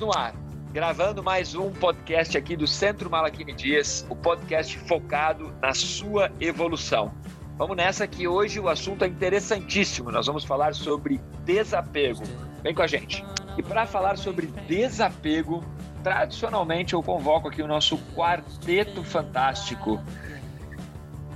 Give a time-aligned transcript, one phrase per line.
[0.00, 0.34] No ar,
[0.72, 7.12] gravando mais um podcast aqui do Centro Malaquini Dias, o podcast focado na sua evolução.
[7.58, 10.10] Vamos nessa que hoje o assunto é interessantíssimo.
[10.10, 12.22] Nós vamos falar sobre desapego.
[12.62, 13.22] Vem com a gente.
[13.58, 15.62] E para falar sobre desapego,
[16.02, 20.00] tradicionalmente eu convoco aqui o nosso quarteto fantástico.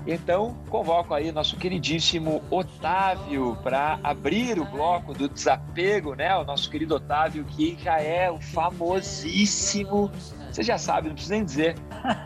[0.07, 6.37] Então, convoco aí nosso queridíssimo Otávio para abrir o bloco do desapego, né?
[6.37, 10.11] O nosso querido Otávio, que já é o famosíssimo.
[10.53, 11.75] Você já sabe, não precisa nem dizer.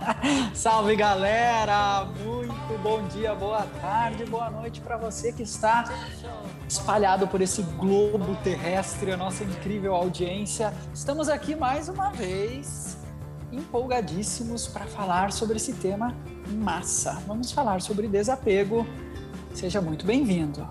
[0.53, 2.05] Salve galera!
[2.05, 5.85] Muito bom dia, boa tarde, boa noite para você que está
[6.69, 10.75] espalhado por esse globo terrestre, a nossa incrível audiência.
[10.93, 12.98] Estamos aqui mais uma vez
[13.53, 16.15] empolgadíssimos para falar sobre esse tema
[16.49, 17.23] massa.
[17.27, 18.87] Vamos falar sobre desapego.
[19.55, 20.67] Seja muito bem-vindo.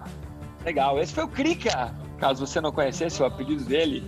[0.66, 4.04] Legal, esse foi o Krika, caso você não conhecesse o apelido dele.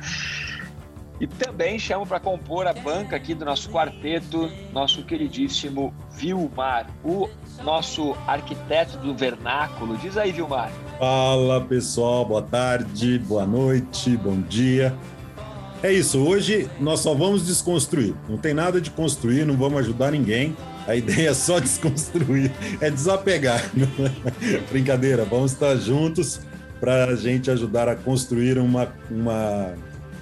[1.20, 7.28] e também chamo para compor a banca aqui do nosso quarteto, nosso queridíssimo Vilmar, o
[7.62, 9.96] nosso arquiteto do vernáculo.
[9.98, 10.70] Diz aí, Vilmar.
[10.98, 14.96] Fala pessoal, boa tarde, boa noite, bom dia.
[15.82, 18.14] É isso, hoje nós só vamos desconstruir.
[18.28, 20.56] Não tem nada de construir, não vamos ajudar ninguém.
[20.86, 23.62] A ideia é só desconstruir, é desapegar.
[24.70, 26.40] Brincadeira, vamos estar juntos
[26.80, 29.74] para a gente ajudar a construir uma, uma,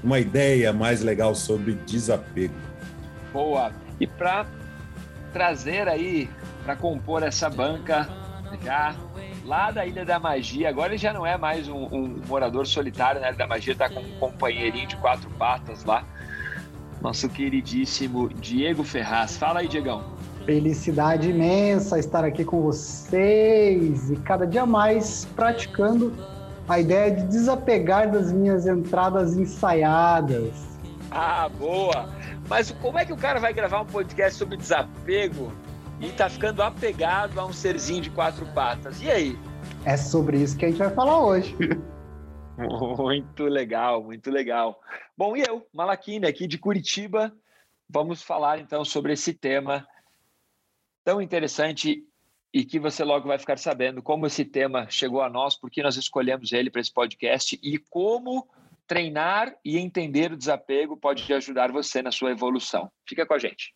[0.02, 2.55] uma ideia mais legal sobre desapego.
[3.32, 3.72] Boa!
[4.00, 4.47] E para
[5.32, 6.28] trazer aí,
[6.64, 8.08] para compor essa banca,
[8.62, 8.94] já
[9.45, 10.69] lá da Ilha da Magia.
[10.69, 13.33] Agora ele já não é mais um, um morador solitário na né?
[13.33, 16.05] Ilha da Magia, está com um companheirinho de quatro patas lá.
[17.00, 19.37] Nosso queridíssimo Diego Ferraz.
[19.37, 20.03] Fala aí, Diegão.
[20.47, 26.12] Felicidade imensa estar aqui com vocês e cada dia mais praticando
[26.69, 30.53] a ideia de desapegar das minhas entradas ensaiadas.
[31.11, 32.09] Ah, boa!
[32.48, 35.53] Mas como é que o cara vai gravar um podcast sobre desapego
[36.00, 39.00] e tá ficando apegado a um serzinho de quatro patas.
[39.03, 39.38] E aí?
[39.84, 41.55] É sobre isso que a gente vai falar hoje.
[42.56, 44.81] Muito legal, muito legal.
[45.16, 47.34] Bom, e eu, Malaquine, aqui de Curitiba,
[47.88, 49.84] vamos falar então sobre esse tema
[51.05, 52.05] tão interessante
[52.53, 55.97] e que você logo vai ficar sabendo como esse tema chegou a nós, porque nós
[55.97, 58.49] escolhemos ele para esse podcast e como
[58.87, 62.88] treinar e entender o desapego pode ajudar você na sua evolução.
[63.05, 63.75] Fica com a gente.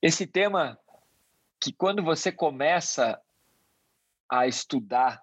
[0.00, 0.78] Esse tema
[1.60, 3.20] que quando você começa
[4.30, 5.20] a estudar,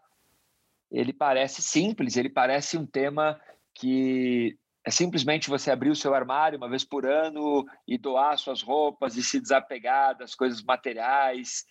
[0.91, 3.39] ele parece simples, ele parece um tema
[3.73, 8.61] que é simplesmente você abrir o seu armário uma vez por ano e doar suas
[8.61, 11.65] roupas e se desapegar das coisas materiais,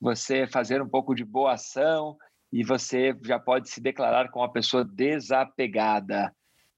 [0.00, 2.18] você fazer um pouco de boa ação
[2.52, 6.34] e você já pode se declarar como uma pessoa desapegada.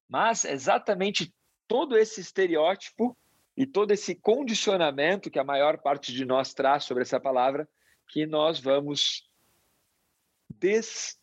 [0.08, 1.34] Mas exatamente
[1.66, 3.16] todo esse estereótipo
[3.56, 7.68] e todo esse condicionamento que a maior parte de nós traz sobre essa palavra,
[8.08, 9.28] que nós vamos
[10.48, 11.18] des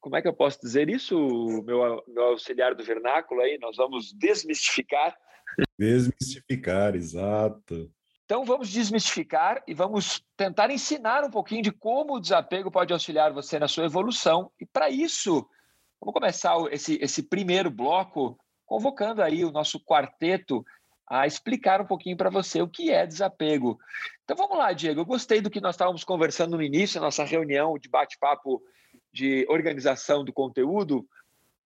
[0.00, 1.14] como é que eu posso dizer isso,
[1.62, 3.58] meu, meu auxiliar do vernáculo aí?
[3.58, 5.14] Nós vamos desmistificar.
[5.78, 7.92] Desmistificar, exato.
[8.24, 13.32] Então vamos desmistificar e vamos tentar ensinar um pouquinho de como o desapego pode auxiliar
[13.32, 14.50] você na sua evolução.
[14.58, 15.46] E para isso,
[16.00, 20.64] vamos começar esse, esse primeiro bloco convocando aí o nosso quarteto
[21.10, 23.76] a explicar um pouquinho para você o que é desapego.
[24.22, 25.00] Então vamos lá, Diego.
[25.00, 28.62] Eu gostei do que nós estávamos conversando no início, nossa reunião de bate-papo
[29.12, 31.04] de organização do conteúdo.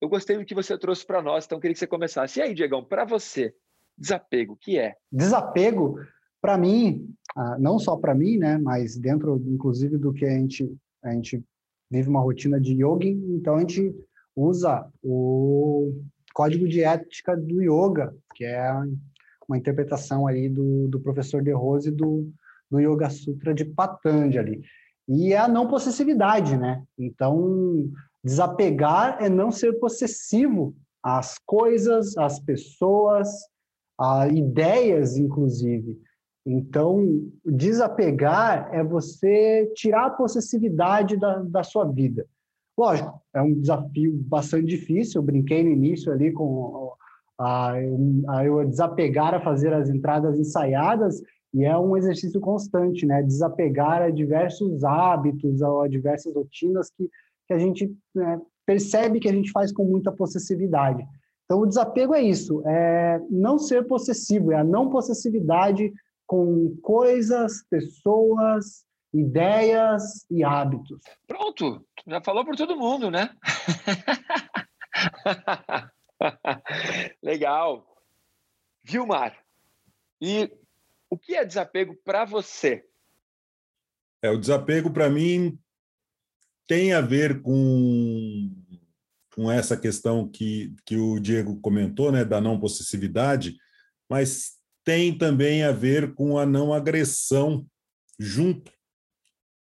[0.01, 2.39] Eu gostei do que você trouxe para nós, então queria que você começasse.
[2.39, 3.55] E aí, Diegão, para você,
[3.99, 4.97] desapego, o que é?
[5.13, 6.01] Desapego,
[6.41, 10.75] para mim, ah, não só para mim, né, mas dentro, inclusive, do que a gente,
[11.03, 11.45] a gente
[11.91, 13.95] vive uma rotina de yoga, então a gente
[14.35, 15.93] usa o
[16.33, 18.73] código de ética do yoga, que é
[19.49, 22.31] uma interpretação aí do, do professor De Rose do,
[22.71, 24.63] do Yoga Sutra de Patanjali.
[25.09, 26.83] E é a não possessividade, né?
[26.99, 27.91] Então,
[28.23, 33.29] desapegar é não ser possessivo às coisas, às pessoas,
[34.01, 36.01] a ideias, inclusive.
[36.47, 42.27] Então, desapegar é você tirar a possessividade da, da sua vida.
[42.77, 45.21] Lógico, é um desafio bastante difícil.
[45.21, 46.93] Eu brinquei no início ali com
[47.39, 47.73] a,
[48.29, 51.23] a eu desapegar a fazer as entradas ensaiadas
[51.53, 53.23] e é um exercício constante, né?
[53.23, 57.09] Desapegar a diversos hábitos, a diversas rotinas que,
[57.47, 61.05] que a gente né, percebe que a gente faz com muita possessividade.
[61.45, 65.93] Então, o desapego é isso, é não ser possessivo, é a não possessividade
[66.27, 71.01] com coisas, pessoas, ideias e hábitos.
[71.27, 73.31] Pronto, já falou por todo mundo, né?
[77.23, 77.87] Legal.
[78.83, 79.43] Vilmar,
[80.21, 80.51] e
[81.09, 82.85] o que é desapego para você?
[84.23, 85.59] É, o desapego para mim
[86.67, 88.51] tem a ver com,
[89.35, 93.57] com essa questão que, que o Diego comentou, né, da não possessividade,
[94.09, 97.67] mas tem também a ver com a não agressão
[98.19, 98.73] junto.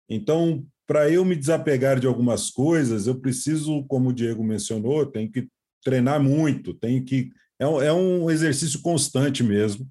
[0.08, 5.32] Então, para eu me desapegar de algumas coisas, eu preciso, como o Diego mencionou, tenho
[5.32, 5.48] que
[5.84, 9.88] treinar muito, tenho que é um, é um exercício constante mesmo.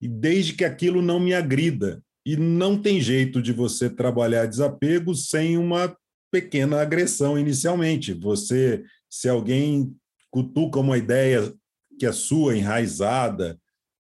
[0.00, 5.14] E desde que aquilo não me agrida, e não tem jeito de você trabalhar desapego
[5.14, 5.96] sem uma
[6.30, 8.14] pequena agressão inicialmente.
[8.14, 9.94] Você, se alguém
[10.30, 11.52] cutuca uma ideia
[11.98, 13.58] que é sua, enraizada,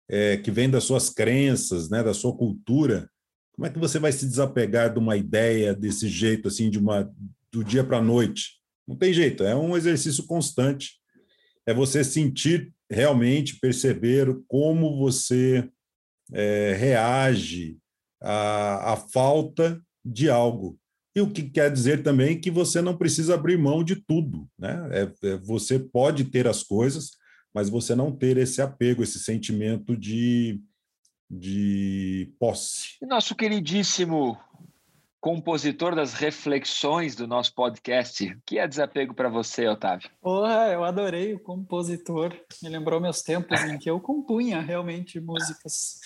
[0.09, 3.09] é, que vem das suas crenças, né, da sua cultura,
[3.53, 7.09] como é que você vai se desapegar de uma ideia desse jeito, assim, de uma
[7.51, 8.59] do dia para a noite?
[8.87, 10.99] Não tem jeito, é um exercício constante.
[11.65, 15.67] É você sentir realmente, perceber como você
[16.31, 17.77] é, reage
[18.21, 20.77] à, à falta de algo.
[21.15, 24.47] E o que quer dizer também que você não precisa abrir mão de tudo.
[24.59, 24.89] Né?
[24.91, 27.11] É, é, você pode ter as coisas,
[27.53, 30.61] mas você não ter esse apego, esse sentimento de,
[31.31, 32.97] de posse.
[33.01, 34.37] E nosso queridíssimo
[35.25, 38.27] compositor das reflexões do nosso podcast.
[38.27, 40.07] O que é desapego para você, Otávio?
[40.21, 42.31] Porra, eu adorei o compositor.
[42.61, 45.99] Me lembrou meus tempos em que eu compunha realmente músicas.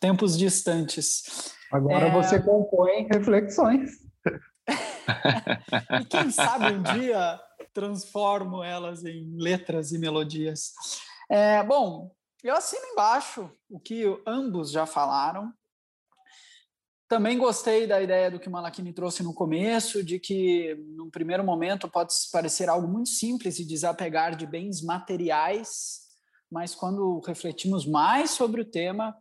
[0.00, 1.54] Tempos distantes.
[1.70, 2.10] Agora é...
[2.10, 3.90] você compõe reflexões.
[6.00, 7.38] e quem sabe um dia
[7.74, 10.72] transformo elas em letras e melodias.
[11.30, 12.10] É, bom,
[12.42, 15.52] eu assino embaixo o que ambos já falaram.
[17.14, 21.44] Também gostei da ideia do que o Malakini trouxe no começo, de que, num primeiro
[21.44, 26.00] momento, pode parecer algo muito simples e desapegar de bens materiais,
[26.50, 29.16] mas quando refletimos mais sobre o tema,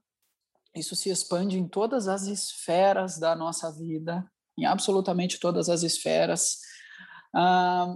[0.76, 4.26] isso se expande em todas as esferas da nossa vida,
[4.58, 6.62] em absolutamente todas as esferas.
[7.32, 7.96] Ah,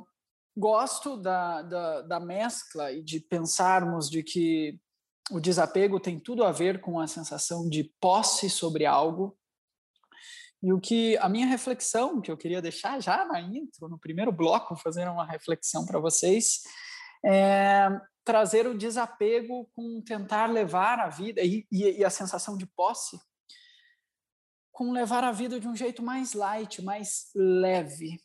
[0.56, 4.80] gosto da, da, da mescla e de pensarmos de que
[5.32, 9.36] o desapego tem tudo a ver com a sensação de posse sobre algo.
[10.62, 14.32] E o que a minha reflexão, que eu queria deixar já na intro, no primeiro
[14.32, 16.62] bloco, fazendo uma reflexão para vocês,
[17.24, 17.90] é
[18.24, 23.20] trazer o desapego com tentar levar a vida e, e, e a sensação de posse
[24.72, 28.22] com levar a vida de um jeito mais light, mais leve,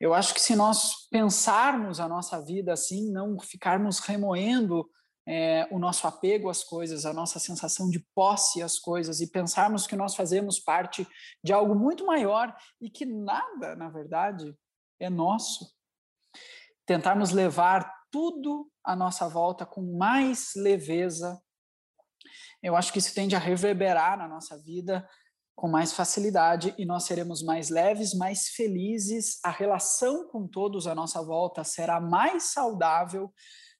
[0.00, 4.88] eu acho que se nós pensarmos a nossa vida assim, não ficarmos remoendo
[5.28, 9.86] é, o nosso apego às coisas, a nossa sensação de posse às coisas e pensarmos
[9.86, 11.06] que nós fazemos parte
[11.44, 14.56] de algo muito maior e que nada, na verdade,
[14.98, 15.70] é nosso.
[16.86, 21.38] Tentarmos levar tudo à nossa volta com mais leveza.
[22.62, 25.06] Eu acho que isso tende a reverberar na nossa vida
[25.54, 30.94] com mais facilidade e nós seremos mais leves, mais felizes, a relação com todos à
[30.94, 33.30] nossa volta será mais saudável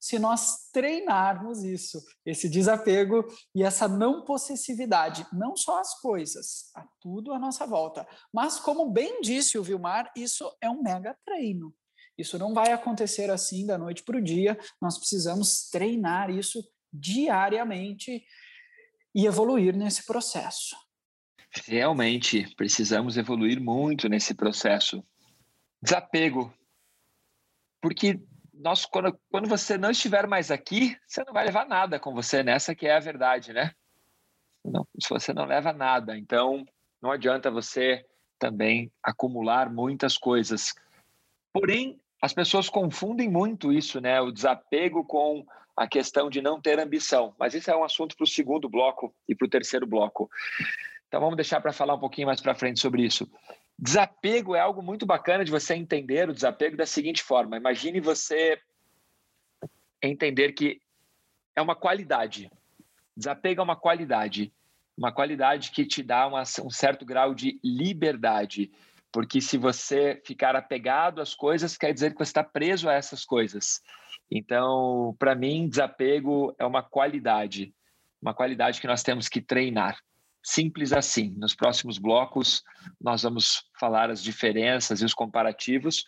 [0.00, 3.25] se nós treinarmos isso, esse desapego
[3.55, 8.07] e essa não possessividade, não só as coisas, a tudo à nossa volta.
[8.33, 11.75] Mas, como bem disse o Vilmar, isso é um mega treino.
[12.17, 16.62] Isso não vai acontecer assim da noite para o dia, nós precisamos treinar isso
[16.93, 18.25] diariamente
[19.14, 20.76] e evoluir nesse processo.
[21.67, 25.02] Realmente, precisamos evoluir muito nesse processo.
[25.83, 26.52] Desapego.
[27.81, 28.21] Porque
[28.59, 32.43] nós, quando, quando você não estiver mais aqui, você não vai levar nada com você
[32.43, 33.73] nessa que é a verdade, né?
[34.65, 36.67] Não, se você não leva nada, então
[37.00, 38.05] não adianta você
[38.38, 40.75] também acumular muitas coisas.
[41.53, 44.21] Porém, as pessoas confundem muito isso, né?
[44.21, 45.47] O desapego com
[45.77, 47.35] a questão de não ter ambição.
[47.38, 50.29] Mas isso é um assunto para o segundo bloco e para o terceiro bloco.
[51.07, 53.31] Então vamos deixar para falar um pouquinho mais para frente sobre isso.
[53.79, 58.61] Desapego é algo muito bacana de você entender o desapego da seguinte forma: imagine você
[60.03, 60.81] entender que
[61.55, 62.51] é uma qualidade.
[63.17, 64.53] Desapego é uma qualidade,
[64.97, 68.71] uma qualidade que te dá uma, um certo grau de liberdade.
[69.13, 73.25] Porque se você ficar apegado às coisas, quer dizer que você está preso a essas
[73.25, 73.81] coisas.
[74.31, 77.73] Então, para mim, desapego é uma qualidade,
[78.21, 79.99] uma qualidade que nós temos que treinar.
[80.42, 81.35] Simples assim.
[81.37, 82.62] Nos próximos blocos,
[83.00, 86.04] nós vamos falar as diferenças e os comparativos.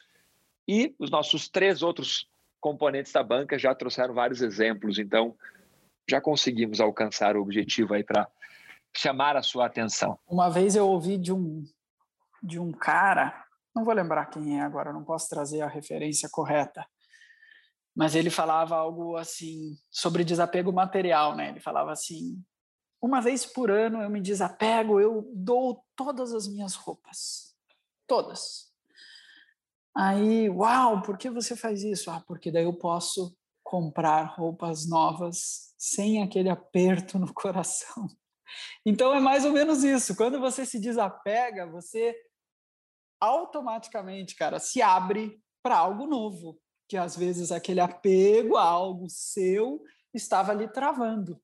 [0.69, 2.29] E os nossos três outros
[2.61, 4.99] componentes da banca já trouxeram vários exemplos.
[4.99, 5.37] Então,
[6.09, 8.29] já conseguimos alcançar o objetivo aí para
[8.97, 10.19] chamar a sua atenção.
[10.29, 11.65] Uma vez eu ouvi de um,
[12.43, 13.45] de um cara,
[13.75, 16.85] não vou lembrar quem é agora, não posso trazer a referência correta,
[17.95, 21.51] mas ele falava algo assim sobre desapego material, né?
[21.51, 22.43] Ele falava assim:
[23.01, 27.57] uma vez por ano eu me desapego, eu dou todas as minhas roupas,
[28.07, 28.71] todas.
[29.97, 32.11] Aí, uau, por que você faz isso?
[32.11, 38.07] Ah, porque daí eu posso comprar roupas novas sem aquele aperto no coração.
[38.85, 40.17] Então é mais ou menos isso.
[40.17, 42.17] Quando você se desapega, você
[43.21, 49.81] automaticamente, cara, se abre para algo novo, que às vezes aquele apego a algo seu
[50.13, 51.41] estava ali travando.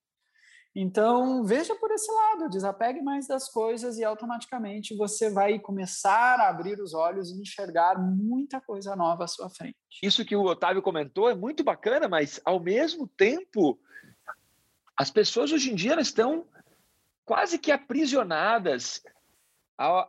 [0.79, 6.51] Então, veja por esse lado, desapegue mais das coisas e automaticamente você vai começar a
[6.51, 9.75] abrir os olhos e enxergar muita coisa nova à sua frente.
[10.03, 13.81] Isso que o Otávio comentou é muito bacana, mas ao mesmo tempo,
[14.95, 16.47] as pessoas hoje em dia estão
[17.25, 19.03] quase que aprisionadas
[19.79, 20.07] ao,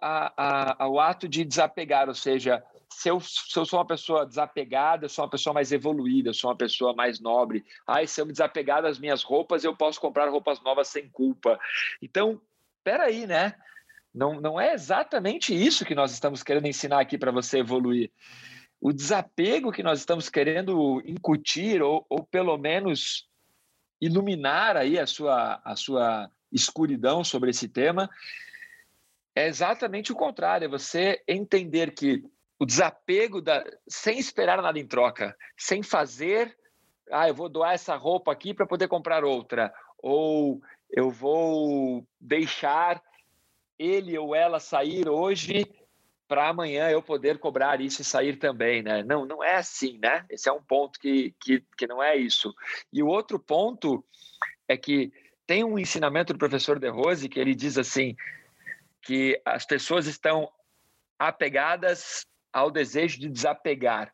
[0.77, 5.09] ao ato de desapegar, ou seja, se eu, se eu sou uma pessoa desapegada, eu
[5.09, 7.65] sou uma pessoa mais evoluída, eu sou uma pessoa mais nobre.
[7.85, 11.59] Ai, se eu me desapegar das minhas roupas, eu posso comprar roupas novas sem culpa.
[12.01, 12.41] Então,
[12.83, 13.53] peraí, né?
[14.13, 18.11] Não, não é exatamente isso que nós estamos querendo ensinar aqui para você evoluir.
[18.79, 23.27] O desapego que nós estamos querendo incutir, ou, ou pelo menos
[24.01, 28.09] iluminar aí a sua, a sua escuridão sobre esse tema,
[29.35, 32.23] é exatamente o contrário, é você entender que
[32.59, 36.57] o desapego da, sem esperar nada em troca, sem fazer,
[37.11, 43.01] ah, eu vou doar essa roupa aqui para poder comprar outra, ou eu vou deixar
[43.77, 45.69] ele ou ela sair hoje
[46.27, 49.01] para amanhã eu poder cobrar isso e sair também, né?
[49.03, 50.25] Não, não é assim, né?
[50.29, 52.53] Esse é um ponto que, que, que não é isso.
[52.91, 54.03] E o outro ponto
[54.67, 55.11] é que
[55.45, 58.15] tem um ensinamento do professor De Rose que ele diz assim:
[59.01, 60.51] que as pessoas estão
[61.17, 64.11] apegadas ao desejo de desapegar.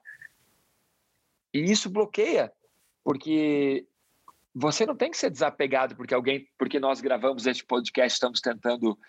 [1.53, 2.51] E isso bloqueia,
[3.01, 3.87] porque
[4.53, 8.99] você não tem que ser desapegado porque alguém, porque nós gravamos este podcast, estamos tentando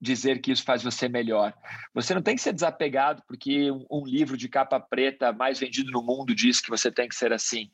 [0.00, 1.54] dizer que isso faz você melhor.
[1.94, 5.92] Você não tem que ser desapegado porque um, um livro de capa preta mais vendido
[5.92, 7.70] no mundo diz que você tem que ser assim.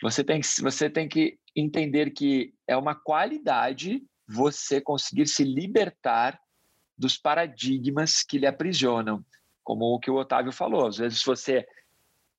[0.00, 6.40] Você tem, que, você tem que entender que é uma qualidade você conseguir se libertar
[6.96, 9.24] dos paradigmas que lhe aprisionam,
[9.68, 10.86] como o que o Otávio falou.
[10.86, 11.68] Às vezes você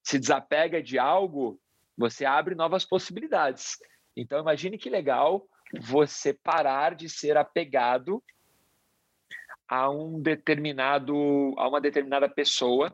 [0.01, 1.61] se desapega de algo,
[1.95, 3.77] você abre novas possibilidades.
[4.17, 5.47] Então imagine que legal
[5.79, 8.23] você parar de ser apegado
[9.67, 11.13] a um determinado
[11.55, 12.91] a uma determinada pessoa.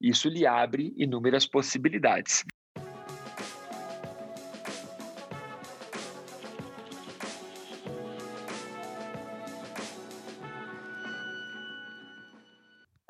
[0.00, 2.46] Isso lhe abre inúmeras possibilidades.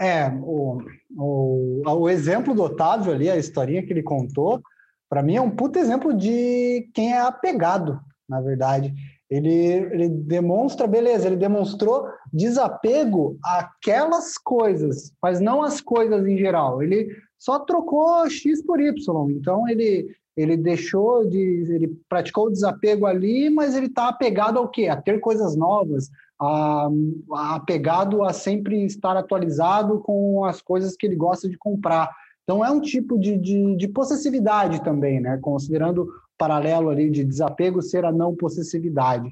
[0.08, 0.78] É, o,
[1.16, 4.62] o, o exemplo do Otávio ali, a historinha que ele contou,
[5.08, 8.94] para mim é um puto exemplo de quem é apegado, na verdade.
[9.30, 16.82] Ele, ele demonstra, beleza, ele demonstrou desapego àquelas coisas, mas não as coisas em geral.
[16.82, 18.94] Ele só trocou X por Y.
[19.30, 21.38] Então ele, ele deixou de.
[21.38, 24.88] ele praticou o desapego ali, mas ele está apegado ao quê?
[24.88, 26.08] A ter coisas novas,
[26.40, 26.88] a,
[27.54, 32.10] apegado a sempre estar atualizado com as coisas que ele gosta de comprar.
[32.44, 35.38] Então é um tipo de, de, de possessividade também, né?
[35.42, 39.30] Considerando o paralelo ali de desapego ser a não possessividade.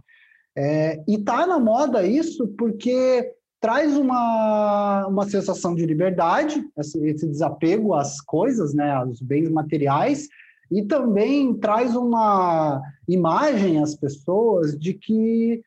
[0.57, 7.27] É, e tá na moda isso porque traz uma, uma sensação de liberdade, esse, esse
[7.27, 10.29] desapego às coisas, né, aos bens materiais,
[10.71, 15.63] e também traz uma imagem às pessoas de que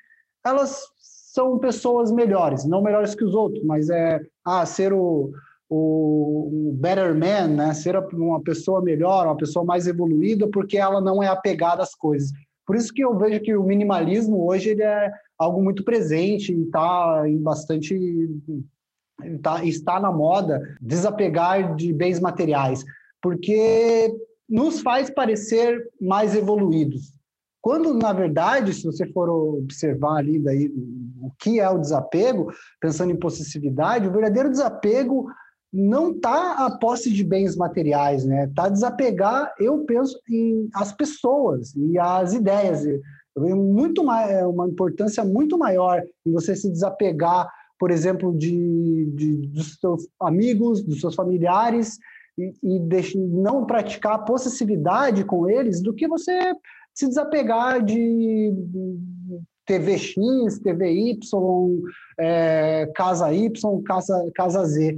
[0.46, 0.82] elas
[1.40, 5.32] são pessoas melhores, não melhores que os outros, mas é ah, ser o,
[5.70, 7.74] o, o better man, né?
[7.74, 12.30] ser uma pessoa melhor, uma pessoa mais evoluída, porque ela não é apegada às coisas.
[12.66, 16.64] Por isso que eu vejo que o minimalismo hoje ele é algo muito presente e
[16.64, 18.30] está em bastante
[19.42, 22.84] tá, está na moda desapegar de bens materiais,
[23.22, 24.14] porque
[24.48, 27.18] nos faz parecer mais evoluídos.
[27.62, 30.72] Quando, na verdade, se você for observar ali daí
[31.30, 35.28] o que é o desapego, pensando em possessividade, o verdadeiro desapego
[35.72, 38.46] não está a posse de bens materiais, né?
[38.46, 42.86] Está desapegar, eu penso, em as pessoas e as ideias.
[42.86, 48.36] Eu vejo muito mais, é uma importância muito maior em você se desapegar, por exemplo,
[48.36, 52.00] de, de dos seus amigos, dos seus familiares
[52.38, 56.54] e, e deixe, não praticar possessividade com eles, do que você
[56.94, 58.54] se desapegar de
[59.59, 59.59] TV
[59.98, 61.82] X, TV Y,
[62.18, 64.96] é, casa Y, casa, casa Z.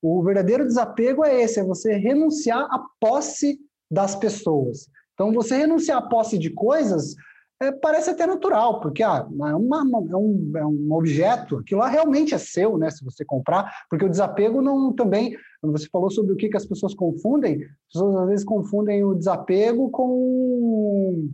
[0.00, 3.58] O verdadeiro desapego é esse, é você renunciar à posse
[3.90, 4.88] das pessoas.
[5.14, 7.14] Então, você renunciar à posse de coisas
[7.62, 9.78] é, parece até natural, porque ah, é, uma,
[10.10, 12.90] é, um, é um objeto, aquilo lá realmente é seu, né?
[12.90, 15.36] Se você comprar, porque o desapego não também.
[15.62, 19.14] Você falou sobre o que, que as pessoas confundem, as pessoas às vezes confundem o
[19.14, 21.30] desapego com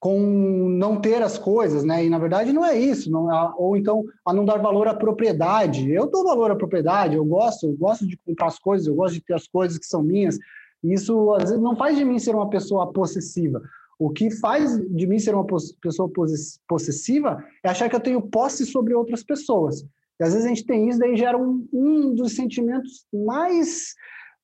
[0.00, 0.18] com
[0.70, 2.06] não ter as coisas, né?
[2.06, 5.90] E na verdade não é isso, não, ou então a não dar valor à propriedade.
[5.92, 9.14] Eu dou valor à propriedade, eu gosto, eu gosto de comprar as coisas, eu gosto
[9.14, 10.38] de ter as coisas que são minhas.
[10.82, 13.60] Isso às vezes não faz de mim ser uma pessoa possessiva.
[13.98, 15.46] O que faz de mim ser uma
[15.82, 16.10] pessoa
[16.66, 19.84] possessiva é achar que eu tenho posse sobre outras pessoas.
[20.18, 23.94] E às vezes a gente tem isso, daí gera um, um dos sentimentos mais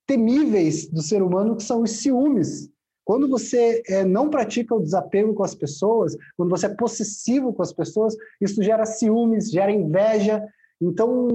[0.06, 2.70] temíveis do ser humano, que são os ciúmes
[3.06, 7.62] quando você é, não pratica o desapego com as pessoas, quando você é possessivo com
[7.62, 10.42] as pessoas, isso gera ciúmes, gera inveja.
[10.82, 11.28] Então,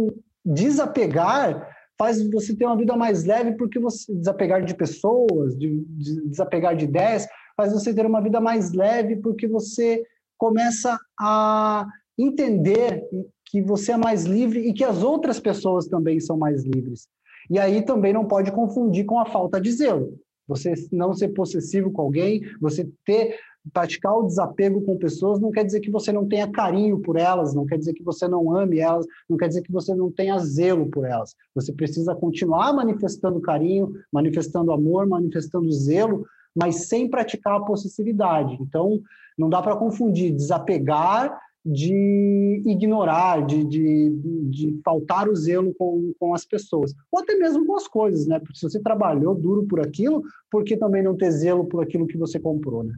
[0.45, 1.65] desapegar
[1.97, 6.75] faz você ter uma vida mais leve, porque você desapegar de pessoas, de, de, desapegar
[6.75, 7.25] de ideias,
[7.55, 10.03] faz você ter uma vida mais leve, porque você
[10.37, 11.87] começa a
[12.17, 13.01] entender
[13.45, 17.07] que você é mais livre e que as outras pessoas também são mais livres.
[17.49, 20.19] E aí também não pode confundir com a falta de zelo.
[20.47, 23.37] Você não ser possessivo com alguém, você ter
[23.71, 27.53] praticar o desapego com pessoas não quer dizer que você não tenha carinho por elas,
[27.53, 30.37] não quer dizer que você não ame elas, não quer dizer que você não tenha
[30.39, 31.35] zelo por elas.
[31.53, 38.57] Você precisa continuar manifestando carinho, manifestando amor, manifestando zelo, mas sem praticar a possessividade.
[38.59, 38.99] Então,
[39.37, 44.09] não dá para confundir desapegar de ignorar, de, de,
[44.49, 48.39] de faltar o zelo com, com as pessoas, ou até mesmo com as coisas, né?
[48.39, 52.07] Porque se você trabalhou duro por aquilo, por que também não ter zelo por aquilo
[52.07, 52.93] que você comprou, né?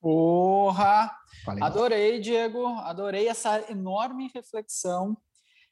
[0.00, 1.10] Porra!
[1.44, 1.62] Falei.
[1.62, 5.16] Adorei, Diego, adorei essa enorme reflexão.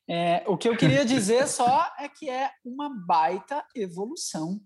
[0.08, 4.60] É, o que eu queria dizer só é que é uma baita evolução.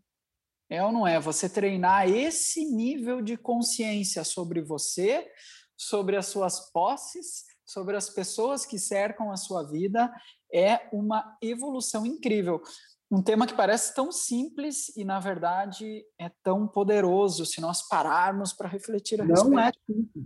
[0.70, 1.20] É ou não é?
[1.20, 5.28] Você treinar esse nível de consciência sobre você,
[5.82, 10.12] sobre as suas posses, sobre as pessoas que cercam a sua vida,
[10.52, 12.62] é uma evolução incrível.
[13.10, 18.52] Um tema que parece tão simples e, na verdade, é tão poderoso se nós pararmos
[18.52, 19.50] para refletir a respeito.
[19.50, 20.24] Não é simples.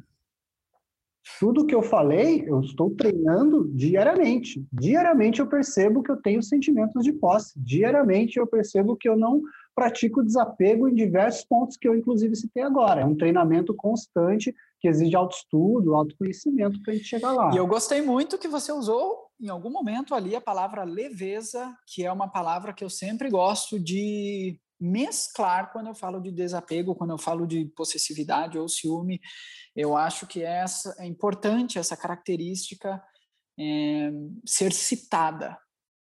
[1.41, 4.65] Tudo que eu falei, eu estou treinando diariamente.
[4.73, 7.53] Diariamente eu percebo que eu tenho sentimentos de posse.
[7.57, 9.43] Diariamente eu percebo que eu não
[9.75, 13.01] pratico desapego em diversos pontos que eu, inclusive, citei agora.
[13.01, 17.53] É um treinamento constante que exige autoestudo, autoconhecimento para a gente chegar lá.
[17.53, 22.05] E eu gostei muito que você usou, em algum momento ali, a palavra leveza, que
[22.05, 27.11] é uma palavra que eu sempre gosto de mesclar quando eu falo de desapego, quando
[27.11, 29.21] eu falo de possessividade ou ciúme.
[29.75, 33.03] Eu acho que essa, é importante essa característica
[33.59, 34.11] é,
[34.45, 35.57] ser citada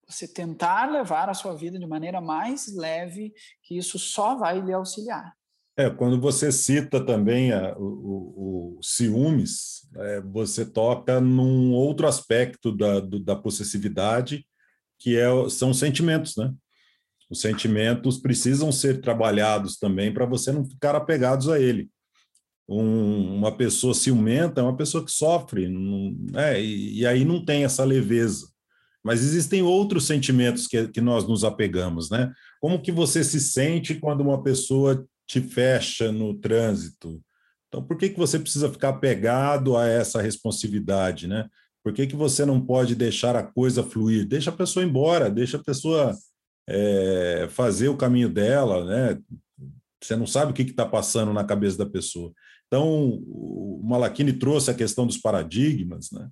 [0.08, 3.34] você tentar levar a sua vida de maneira mais leve,
[3.64, 5.36] que isso só vai lhe auxiliar.
[5.78, 12.08] É, quando você cita também a, o, o, o, ciúmes, é, você toca num outro
[12.08, 14.46] aspecto da, do, da possessividade,
[14.98, 16.54] que é, são os sentimentos, né?
[17.30, 21.90] Os sentimentos precisam ser trabalhados também para você não ficar apegados a ele.
[22.70, 27.44] Um, uma pessoa ciumenta é uma pessoa que sofre, não, é, e, e aí não
[27.44, 28.48] tem essa leveza
[29.06, 32.34] mas existem outros sentimentos que, que nós nos apegamos, né?
[32.60, 37.22] Como que você se sente quando uma pessoa te fecha no trânsito?
[37.68, 41.48] Então, por que, que você precisa ficar apegado a essa responsividade, né?
[41.84, 44.26] Por que, que você não pode deixar a coisa fluir?
[44.26, 46.16] Deixa a pessoa embora, deixa a pessoa
[46.68, 49.22] é, fazer o caminho dela, né?
[50.02, 52.32] Você não sabe o que está passando na cabeça da pessoa.
[52.68, 56.30] Então, o Malachini trouxe a questão dos paradigmas, né?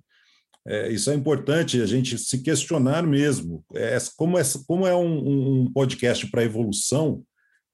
[0.66, 3.62] É, isso é importante a gente se questionar mesmo.
[3.74, 7.22] É, como, é, como é um, um podcast para evolução,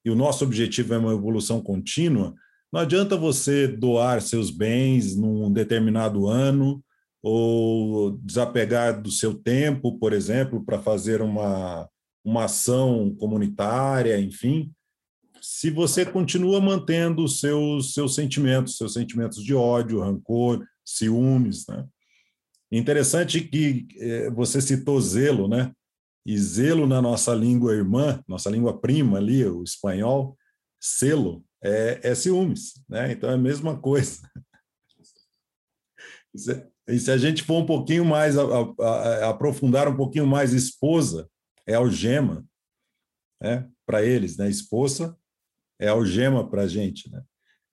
[0.05, 2.35] e o nosso objetivo é uma evolução contínua,
[2.73, 6.83] não adianta você doar seus bens num determinado ano,
[7.23, 11.89] ou desapegar do seu tempo, por exemplo, para fazer uma,
[12.25, 14.73] uma ação comunitária, enfim,
[15.41, 21.87] se você continua mantendo os seus, seus sentimentos, seus sentimentos de ódio, rancor, ciúmes, né?
[22.71, 25.73] Interessante que é, você citou zelo, né?
[26.31, 30.39] E zelo na nossa língua irmã, nossa língua prima ali, o espanhol,
[30.81, 33.11] selo, é, é ciúmes, né?
[33.11, 34.21] Então é a mesma coisa.
[36.87, 40.53] E se a gente for um pouquinho mais, a, a, a, aprofundar um pouquinho mais,
[40.53, 41.29] esposa
[41.67, 42.47] é algema,
[43.43, 43.69] né?
[43.85, 44.49] Para eles, né?
[44.49, 45.19] Esposa
[45.81, 47.21] é algema para a gente, né?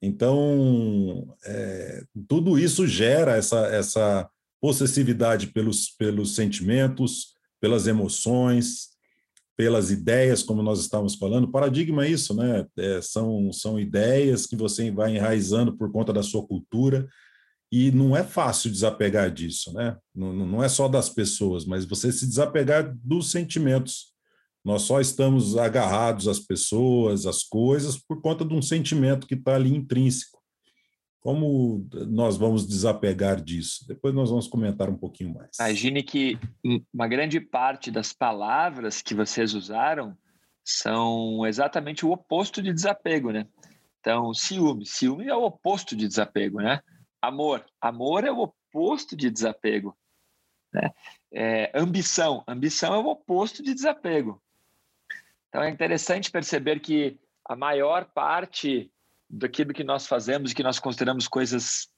[0.01, 4.27] Então, é, tudo isso gera essa, essa
[4.59, 8.89] possessividade pelos, pelos sentimentos, pelas emoções,
[9.57, 11.51] pelas ideias, como nós estávamos falando.
[11.51, 12.65] Paradigma é isso, né?
[12.77, 17.07] É, são, são ideias que você vai enraizando por conta da sua cultura,
[17.71, 19.97] e não é fácil desapegar disso, né?
[20.15, 24.13] Não, não é só das pessoas, mas você se desapegar dos sentimentos.
[24.63, 29.55] Nós só estamos agarrados às pessoas, às coisas, por conta de um sentimento que está
[29.55, 30.36] ali intrínseco.
[31.27, 33.85] Como nós vamos desapegar disso?
[33.85, 35.59] Depois nós vamos comentar um pouquinho mais.
[35.59, 36.39] Imagine que
[36.93, 40.17] uma grande parte das palavras que vocês usaram
[40.63, 43.45] são exatamente o oposto de desapego, né?
[43.99, 44.85] Então, ciúme.
[44.85, 46.79] Ciúme é o oposto de desapego, né?
[47.21, 47.65] Amor.
[47.81, 49.97] Amor é o oposto de desapego.
[50.73, 50.89] Né?
[51.33, 52.41] É, ambição.
[52.47, 54.41] Ambição é o oposto de desapego.
[55.49, 58.89] Então é interessante perceber que a maior parte
[59.29, 61.89] daquilo que nós fazemos, que nós consideramos coisas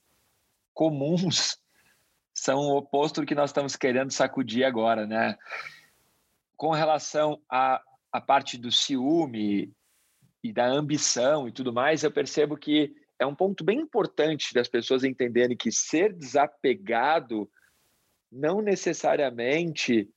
[0.74, 1.58] comuns,
[2.34, 5.38] são o oposto do que nós estamos querendo sacudir agora, né?
[6.56, 9.74] Com relação à, à parte do ciúme
[10.44, 14.70] e da ambição e tudo mais, eu percebo que é um ponto bem importante das
[14.70, 17.50] pessoas entenderem que ser desapegado
[18.32, 20.10] não necessariamente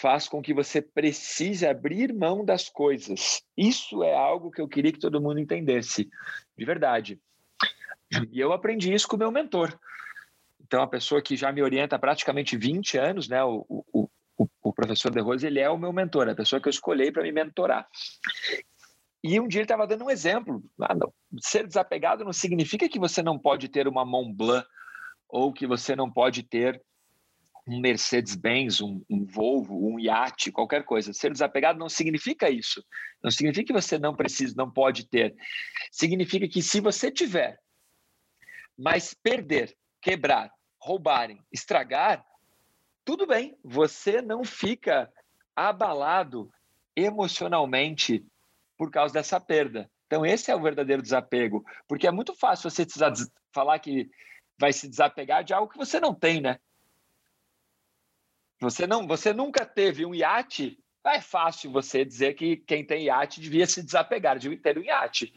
[0.00, 3.42] faz com que você precise abrir mão das coisas.
[3.56, 6.08] Isso é algo que eu queria que todo mundo entendesse,
[6.56, 7.20] de verdade.
[8.30, 9.76] E eu aprendi isso com o meu mentor.
[10.60, 14.48] Então, a pessoa que já me orienta há praticamente 20 anos, né, o, o, o,
[14.62, 17.24] o professor De Rose, ele é o meu mentor, a pessoa que eu escolhi para
[17.24, 17.88] me mentorar.
[19.22, 20.62] E um dia ele estava dando um exemplo.
[20.80, 21.12] Ah, não.
[21.40, 24.66] Ser desapegado não significa que você não pode ter uma Mont Blanc
[25.28, 26.80] ou que você não pode ter
[27.68, 31.12] um Mercedes-Benz, um, um, Volvo, um iate, qualquer coisa.
[31.12, 32.82] Ser desapegado não significa isso.
[33.22, 35.36] Não significa que você não precisa, não pode ter.
[35.92, 37.60] Significa que se você tiver,
[38.76, 40.50] mas perder, quebrar,
[40.80, 42.24] roubarem, estragar,
[43.04, 43.58] tudo bem.
[43.62, 45.12] Você não fica
[45.54, 46.50] abalado
[46.96, 48.24] emocionalmente
[48.78, 49.90] por causa dessa perda.
[50.06, 52.86] Então, esse é o verdadeiro desapego, porque é muito fácil você
[53.52, 54.08] falar que
[54.58, 56.58] vai se desapegar de algo que você não tem, né?
[58.60, 63.40] Você não, você nunca teve um iate, é fácil você dizer que quem tem iate
[63.40, 65.34] devia se desapegar de um iate.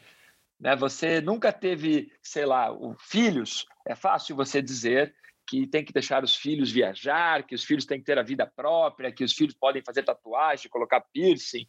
[0.60, 0.76] Né?
[0.76, 5.14] Você nunca teve, sei lá, filhos, é fácil você dizer
[5.48, 8.46] que tem que deixar os filhos viajar, que os filhos têm que ter a vida
[8.46, 11.68] própria, que os filhos podem fazer tatuagem, colocar piercing,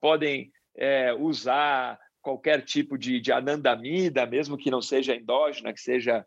[0.00, 6.26] podem é, usar qualquer tipo de, de anandamida, mesmo que não seja endógena, que seja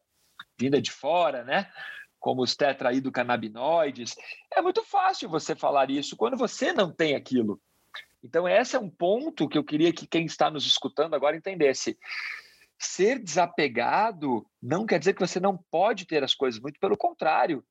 [0.59, 1.71] vinda de fora, né?
[2.21, 4.15] Como os tetraidrocannabinoides.
[4.55, 7.59] É muito fácil você falar isso quando você não tem aquilo.
[8.23, 11.97] Então, esse é um ponto que eu queria que quem está nos escutando agora entendesse.
[12.77, 17.65] Ser desapegado não quer dizer que você não pode ter as coisas, muito pelo contrário.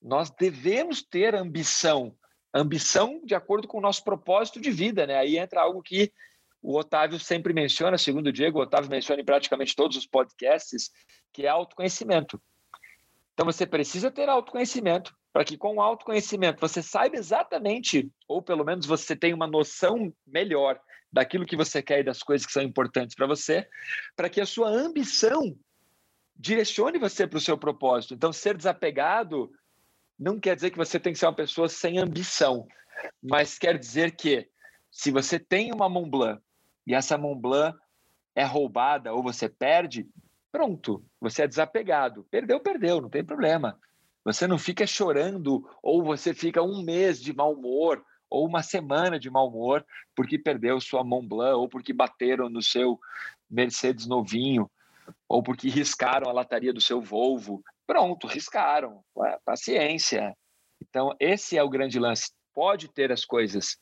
[0.00, 2.14] Nós devemos ter ambição,
[2.52, 5.16] ambição de acordo com o nosso propósito de vida, né?
[5.16, 6.12] Aí entra algo que
[6.60, 10.90] o Otávio sempre menciona, segundo o Diego, o Otávio menciona em praticamente todos os podcasts,
[11.32, 12.40] que é autoconhecimento.
[13.32, 18.64] Então você precisa ter autoconhecimento para que com o autoconhecimento você saiba exatamente, ou pelo
[18.64, 20.78] menos você tenha uma noção melhor
[21.10, 23.66] daquilo que você quer e das coisas que são importantes para você,
[24.14, 25.56] para que a sua ambição
[26.36, 28.14] direcione você para o seu propósito.
[28.14, 29.50] Então ser desapegado
[30.18, 32.66] não quer dizer que você tem que ser uma pessoa sem ambição,
[33.22, 34.48] mas quer dizer que
[34.90, 36.42] se você tem uma Mont Blanc
[36.86, 37.78] e essa Mont Blanc
[38.34, 40.06] é roubada ou você perde,
[40.52, 42.26] pronto, você é desapegado.
[42.30, 43.80] Perdeu, perdeu, não tem problema.
[44.24, 49.18] Você não fica chorando ou você fica um mês de mau humor ou uma semana
[49.18, 49.84] de mau humor
[50.14, 53.00] porque perdeu sua Mont ou porque bateram no seu
[53.50, 54.70] Mercedes novinho
[55.28, 57.64] ou porque riscaram a lataria do seu Volvo.
[57.86, 59.02] Pronto, riscaram.
[59.16, 60.36] Ué, paciência.
[60.80, 62.30] Então, esse é o grande lance.
[62.54, 63.78] Pode ter as coisas,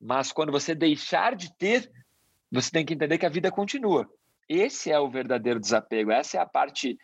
[0.00, 1.90] mas quando você deixar de ter,
[2.50, 4.08] você tem que entender que a vida continua.
[4.48, 6.98] Esse é o verdadeiro desapego, essa é a parte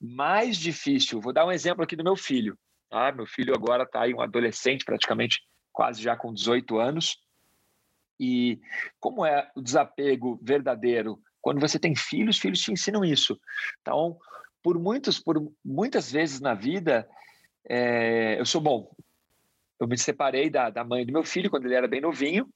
[0.00, 1.20] mais difícil.
[1.20, 2.58] Vou dar um exemplo aqui do meu filho.
[2.90, 7.18] Ah, meu filho agora está aí um adolescente, praticamente quase já com 18 anos.
[8.18, 8.60] E
[9.00, 11.20] como é o desapego verdadeiro?
[11.40, 13.38] Quando você tem filhos, filhos te ensinam isso.
[13.80, 14.18] Então,
[14.62, 17.08] por muitos, por muitas vezes na vida,
[17.68, 18.94] é, eu sou bom.
[19.78, 22.48] Eu me separei da, da mãe do meu filho quando ele era bem novinho.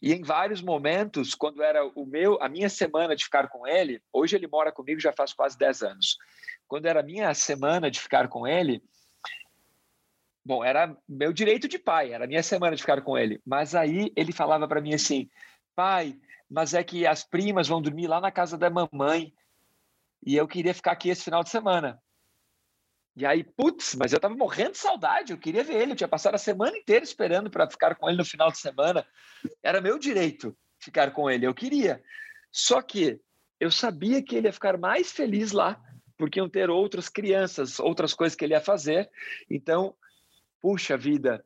[0.00, 4.02] E em vários momentos, quando era o meu, a minha semana de ficar com ele,
[4.12, 6.16] hoje ele mora comigo já faz quase 10 anos.
[6.66, 8.82] Quando era a minha semana de ficar com ele,
[10.44, 13.40] bom, era meu direito de pai, era a minha semana de ficar com ele.
[13.46, 15.28] Mas aí ele falava para mim assim:
[15.76, 16.18] "Pai,
[16.50, 19.32] mas é que as primas vão dormir lá na casa da mamãe
[20.24, 22.02] e eu queria ficar aqui esse final de semana".
[23.14, 26.08] E aí, putz, mas eu tava morrendo de saudade, eu queria ver ele, eu tinha
[26.08, 29.06] passado a semana inteira esperando para ficar com ele no final de semana.
[29.62, 32.02] Era meu direito ficar com ele, eu queria.
[32.50, 33.20] Só que
[33.60, 35.80] eu sabia que ele ia ficar mais feliz lá,
[36.16, 39.10] porque iam ter outras crianças, outras coisas que ele ia fazer.
[39.48, 39.94] Então,
[40.60, 41.44] puxa vida,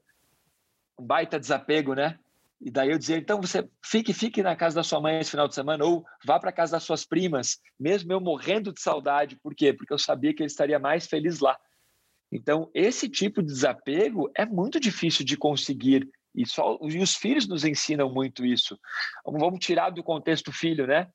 [0.99, 2.19] um baita desapego, né?
[2.61, 5.47] E daí eu dizia, então você fique, fique na casa da sua mãe esse final
[5.47, 9.37] de semana ou vá para a casa das suas primas, mesmo eu morrendo de saudade.
[9.37, 9.73] Por quê?
[9.73, 11.59] Porque eu sabia que ele estaria mais feliz lá.
[12.33, 17.49] Então, esse tipo de desapego é muito difícil de conseguir e só e os filhos
[17.49, 18.79] nos ensinam muito isso.
[19.25, 21.09] Vamos tirar do contexto filho, né?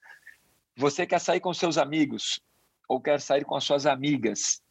[0.75, 2.39] Você quer sair com seus amigos
[2.88, 4.62] ou quer sair com as suas amigas,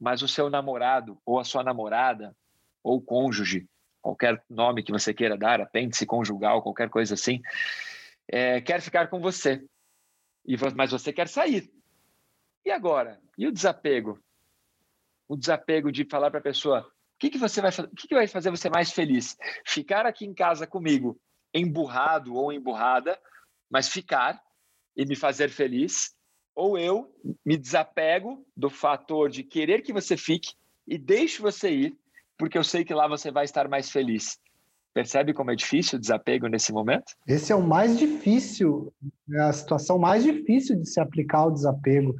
[0.00, 2.34] mas o seu namorado ou a sua namorada
[2.82, 3.68] ou cônjuge
[4.04, 7.40] qualquer nome que você queira dar, apêndice conjugal, qualquer coisa assim,
[8.28, 9.64] é, quer ficar com você,
[10.44, 11.72] e mas você quer sair.
[12.66, 13.18] E agora?
[13.38, 14.22] E o desapego?
[15.26, 17.70] O desapego de falar para a pessoa: o que, que você vai?
[17.70, 19.38] O que, que vai fazer você mais feliz?
[19.64, 21.18] Ficar aqui em casa comigo,
[21.54, 23.18] emburrado ou emburrada,
[23.70, 24.38] mas ficar
[24.94, 26.14] e me fazer feliz,
[26.54, 27.10] ou eu
[27.42, 30.52] me desapego do fator de querer que você fique
[30.86, 31.98] e deixo você ir
[32.38, 34.38] porque eu sei que lá você vai estar mais feliz.
[34.94, 37.14] Percebe como é difícil o desapego nesse momento?
[37.26, 38.92] Esse é o mais difícil,
[39.32, 42.14] é a situação mais difícil de se aplicar o desapego,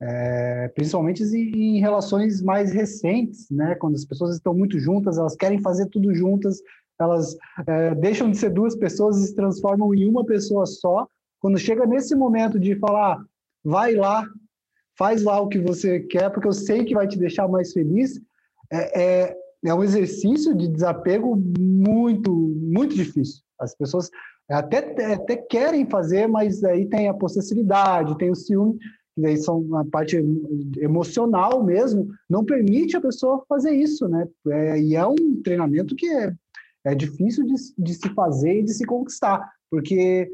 [0.00, 3.74] é, principalmente em, relações mais recentes, né?
[3.74, 6.62] Quando as pessoas estão muito juntas, elas querem fazer tudo juntas,
[6.98, 11.06] elas é, deixam de ser duas pessoas e se transformam em uma pessoa só.
[11.40, 13.22] Quando chega nesse momento de falar,
[13.62, 14.26] vai lá,
[14.96, 18.18] faz lá o que você quer, porque eu sei que vai te deixar mais feliz,
[18.72, 23.42] é, é, é um exercício de desapego muito, muito difícil.
[23.58, 24.10] As pessoas
[24.48, 24.78] até,
[25.14, 28.78] até querem fazer, mas aí tem a possessividade, tem o ciúme,
[29.14, 30.22] que daí são a parte
[30.78, 34.28] emocional mesmo, não permite a pessoa fazer isso, né?
[34.48, 36.32] É, e é um treinamento que é,
[36.84, 40.28] é difícil de, de se fazer e de se conquistar, porque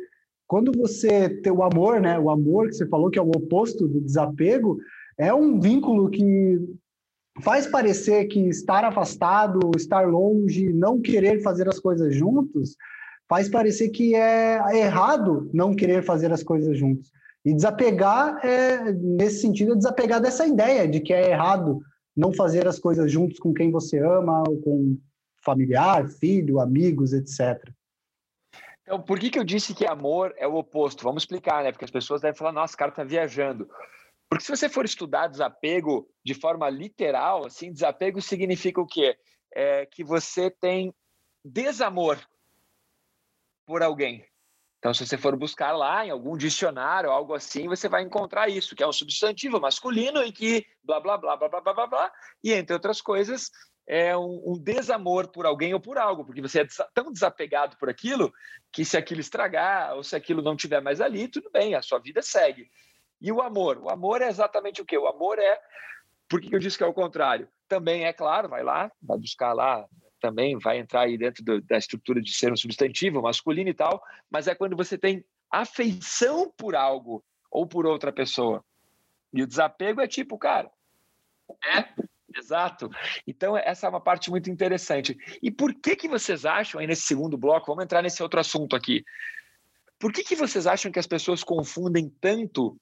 [0.49, 2.19] quando você tem o amor, né?
[2.19, 4.79] O amor que você falou que é o oposto do desapego,
[5.16, 6.59] é um vínculo que
[7.43, 12.77] faz parecer que estar afastado, estar longe, não querer fazer as coisas juntos,
[13.29, 17.11] faz parecer que é errado não querer fazer as coisas juntos.
[17.45, 21.81] E desapegar, é, nesse sentido, é desapegar dessa ideia de que é errado
[22.16, 24.99] não fazer as coisas juntos com quem você ama, ou com
[25.43, 27.71] familiar, filho, amigos, etc.
[28.83, 31.05] Então, por que, que eu disse que amor é o oposto?
[31.05, 31.73] Vamos explicar, né?
[31.73, 33.69] Porque as pessoas devem falar, nossa, o cara tá viajando.
[34.31, 39.19] Porque se você for estudar desapego de forma literal, assim, desapego significa o quê?
[39.53, 40.95] É que você tem
[41.45, 42.16] desamor
[43.66, 44.25] por alguém.
[44.79, 48.77] Então, se você for buscar lá em algum dicionário, algo assim, você vai encontrar isso,
[48.77, 52.12] que é um substantivo masculino e que blá, blá, blá, blá, blá, blá, blá, blá
[52.43, 53.51] e entre outras coisas,
[53.87, 57.90] é um, um, desamor por alguém ou por algo, porque você é tão desapegado por
[57.90, 58.33] aquilo
[58.73, 61.99] que se aquilo estragar ou se aquilo não tiver mais ali, tudo bem, a sua
[61.99, 62.71] vida segue.
[63.21, 63.79] E o amor?
[63.79, 64.97] O amor é exatamente o quê?
[64.97, 65.61] O amor é.
[66.29, 67.49] Por que eu disse que é o contrário?
[67.69, 69.87] Também é claro, vai lá, vai buscar lá,
[70.21, 74.03] também vai entrar aí dentro do, da estrutura de ser um substantivo masculino e tal,
[74.31, 78.65] mas é quando você tem afeição por algo ou por outra pessoa.
[79.33, 80.71] E o desapego é tipo, cara,
[81.65, 81.85] é,
[82.37, 82.89] exato.
[83.27, 85.17] Então, essa é uma parte muito interessante.
[85.43, 88.77] E por que, que vocês acham, aí nesse segundo bloco, vamos entrar nesse outro assunto
[88.77, 89.05] aqui,
[89.99, 92.77] por que, que vocês acham que as pessoas confundem tanto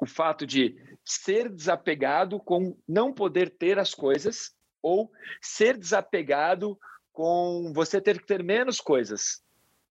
[0.00, 5.10] o fato de ser desapegado com não poder ter as coisas ou
[5.42, 6.78] ser desapegado
[7.12, 9.42] com você ter que ter menos coisas.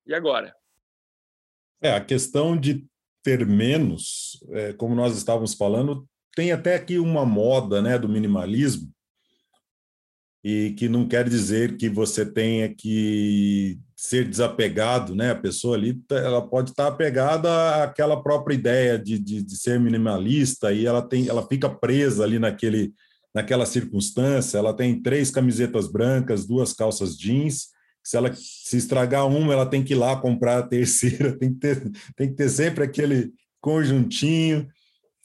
[0.06, 0.56] E agora?
[1.82, 2.86] É, a questão de
[3.24, 8.91] ter menos, é, como nós estávamos falando, tem até aqui uma moda né, do minimalismo,
[10.43, 15.32] e que não quer dizer que você tenha que ser desapegado, né?
[15.32, 19.78] A pessoa ali, tá, ela pode estar apegada àquela própria ideia de, de, de, ser
[19.78, 22.94] minimalista e ela tem, ela fica presa ali naquele,
[23.36, 24.58] naquela circunstância.
[24.58, 27.68] Ela tem três camisetas brancas, duas calças jeans.
[28.02, 31.36] Se ela se estragar uma, ela tem que ir lá comprar a terceira.
[31.38, 34.66] Tem que ter, tem que ter sempre aquele conjuntinho.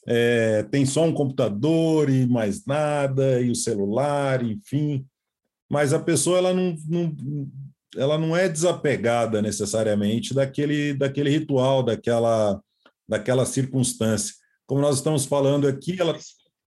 [0.08, 5.06] é, tem só um computador e mais nada, e o celular, enfim.
[5.70, 7.16] Mas a pessoa ela não, não,
[7.96, 12.60] ela não é desapegada necessariamente daquele, daquele ritual, daquela,
[13.08, 14.34] daquela circunstância.
[14.66, 16.18] Como nós estamos falando aqui, ela.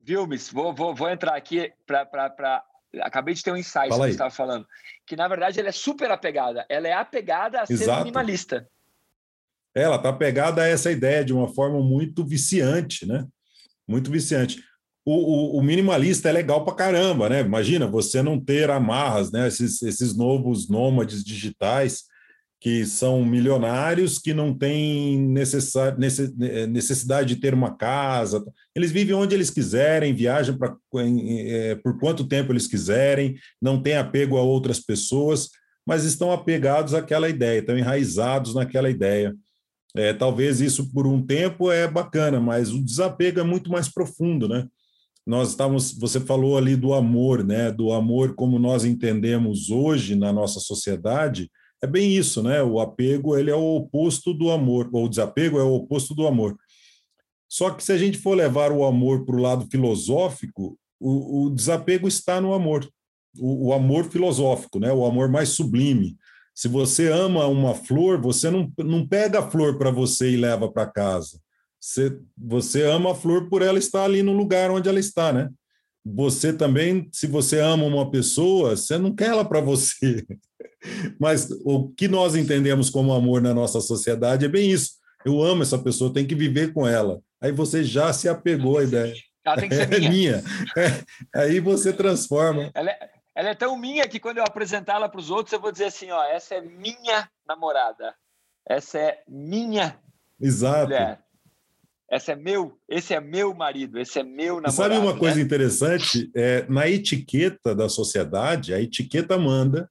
[0.01, 2.63] Vilmes, vou, vou, vou entrar aqui para.
[3.01, 4.65] Acabei de ter um insight que você estava falando.
[5.05, 6.65] Que, na verdade, ela é super apegada.
[6.69, 7.99] Ela é apegada a ser Exato.
[7.99, 8.67] minimalista.
[9.75, 13.27] Ela está apegada a essa ideia de uma forma muito viciante, né?
[13.87, 14.63] Muito viciante.
[15.09, 17.39] O, o, o, minimalista é legal para caramba, né?
[17.39, 19.47] Imagina você não ter amarras, né?
[19.47, 22.03] Esses, esses novos nômades digitais
[22.59, 25.17] que são milionários, que não têm
[26.67, 28.43] necessidade de ter uma casa.
[28.75, 33.95] Eles vivem onde eles quiserem, viajam pra, é, por quanto tempo eles quiserem, não têm
[33.95, 35.51] apego a outras pessoas,
[35.85, 39.33] mas estão apegados àquela ideia, estão enraizados naquela ideia.
[39.95, 44.49] É, talvez isso por um tempo é bacana, mas o desapego é muito mais profundo,
[44.49, 44.67] né?
[45.27, 47.69] Nós estamos, você falou ali do amor, né?
[47.69, 51.51] Do amor como nós entendemos hoje na nossa sociedade,
[51.83, 52.63] é bem isso, né?
[52.63, 56.25] O apego ele é o oposto do amor, ou o desapego é o oposto do
[56.25, 56.57] amor.
[57.49, 61.49] Só que se a gente for levar o amor para o lado filosófico, o, o,
[61.49, 62.89] desapego está no amor,
[63.37, 64.93] o, o, amor filosófico, né?
[64.93, 66.15] O amor mais sublime.
[66.55, 70.71] Se você ama uma flor, você não, não pega a flor para você e leva
[70.71, 71.37] para casa.
[71.79, 75.49] Você, você ama a flor por ela estar ali no lugar onde ela está, né?
[76.05, 80.25] Você também, se você ama uma pessoa, você não quer ela para você.
[81.19, 84.93] Mas o que nós entendemos como amor na nossa sociedade é bem isso.
[85.25, 87.19] Eu amo essa pessoa, tem que viver com ela.
[87.41, 89.13] Aí você já se apegou à ideia.
[89.43, 90.07] Ela tem que ser minha.
[90.07, 90.43] É minha.
[90.77, 92.71] É, aí você transforma.
[92.73, 95.59] Ela é, ela é tão minha que quando eu apresentar ela para os outros, eu
[95.59, 98.15] vou dizer assim: ó, essa é minha namorada.
[98.67, 99.99] Essa é minha
[100.39, 100.85] Exato.
[100.85, 101.19] mulher.
[102.09, 104.73] Essa é meu, esse é meu marido, esse é meu namorado.
[104.73, 105.41] Sabe uma coisa né?
[105.41, 106.31] interessante?
[106.33, 109.89] É, na etiqueta da sociedade, a etiqueta manda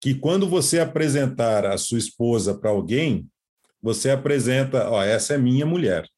[0.00, 3.28] que quando você apresentar a sua esposa para alguém,
[3.80, 6.08] você apresenta, ó, essa é minha mulher.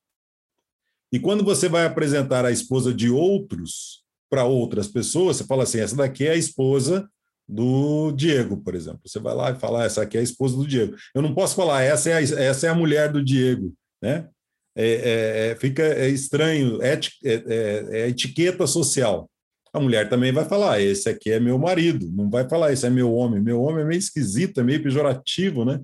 [1.12, 5.78] E quando você vai apresentar a esposa de outros para outras pessoas, você fala assim,
[5.80, 7.06] essa daqui é a esposa
[7.46, 9.00] do Diego, por exemplo.
[9.04, 10.96] Você vai lá e fala, essa aqui é a esposa do Diego.
[11.14, 14.26] Eu não posso falar, essa é a, essa é a mulher do Diego, né?
[14.74, 19.28] É, é, é fica é estranho, é, é, é etiqueta social.
[19.72, 22.86] A mulher também vai falar: ah, esse aqui é meu marido, não vai falar esse
[22.86, 23.40] é meu homem.
[23.40, 25.80] Meu homem é meio esquisito, é meio pejorativo, né?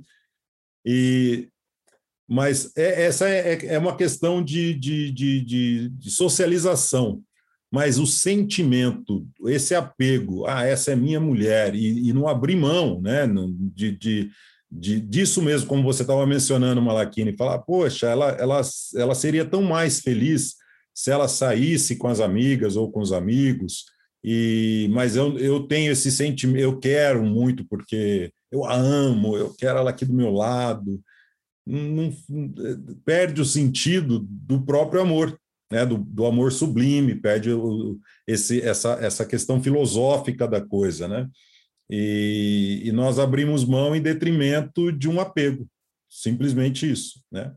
[0.84, 1.48] E,
[2.28, 7.22] mas essa é uma questão de, de, de, de, socialização.
[7.70, 13.00] Mas o sentimento, esse apego, ah, essa é minha mulher, e, e não abrir mão
[13.00, 13.26] né,
[13.74, 14.30] de, de,
[14.70, 18.60] de, disso mesmo, como você estava mencionando, Malakini, falar, poxa, ela, ela,
[18.94, 20.56] ela seria tão mais feliz
[20.94, 23.84] se ela saísse com as amigas ou com os amigos,
[24.22, 29.54] e mas eu, eu tenho esse sentimento, eu quero muito porque eu a amo, eu
[29.54, 31.00] quero ela aqui do meu lado.
[31.66, 35.38] Não, não, perde o sentido do próprio amor,
[35.70, 35.84] né?
[35.84, 41.06] do, do amor sublime, perde o, esse, essa, essa questão filosófica da coisa.
[41.06, 41.28] Né?
[41.90, 45.66] E, e nós abrimos mão em detrimento de um apego,
[46.08, 47.22] simplesmente isso.
[47.30, 47.54] Né?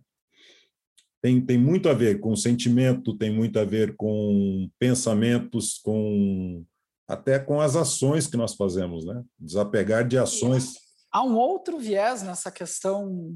[1.22, 6.66] tem, tem muito a ver com sentimento, tem muito a ver com pensamentos, com
[7.08, 9.24] até com as ações que nós fazemos, né?
[9.38, 10.76] Desapegar de ações.
[11.12, 13.36] Há um outro viés nessa questão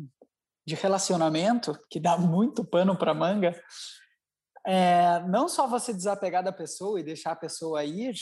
[0.66, 3.54] de relacionamento que dá muito pano para manga.
[4.66, 8.16] É, não só você desapegar da pessoa e deixar a pessoa ir,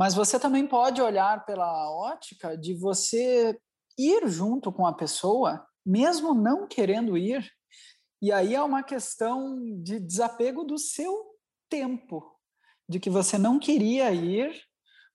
[0.00, 3.60] mas você também pode olhar pela ótica de você
[3.98, 7.46] ir junto com a pessoa, mesmo não querendo ir,
[8.22, 11.36] e aí é uma questão de desapego do seu
[11.68, 12.34] tempo,
[12.88, 14.58] de que você não queria ir,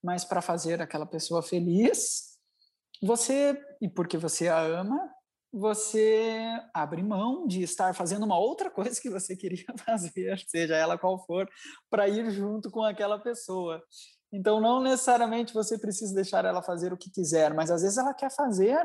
[0.03, 2.37] mas para fazer aquela pessoa feliz,
[3.01, 4.99] você, e porque você a ama,
[5.51, 10.95] você abre mão de estar fazendo uma outra coisa que você queria fazer, seja ela
[10.95, 11.49] qual for,
[11.89, 13.81] para ir junto com aquela pessoa.
[14.35, 18.13] Então, não necessariamente você precisa deixar ela fazer o que quiser, mas às vezes ela
[18.13, 18.77] quer fazer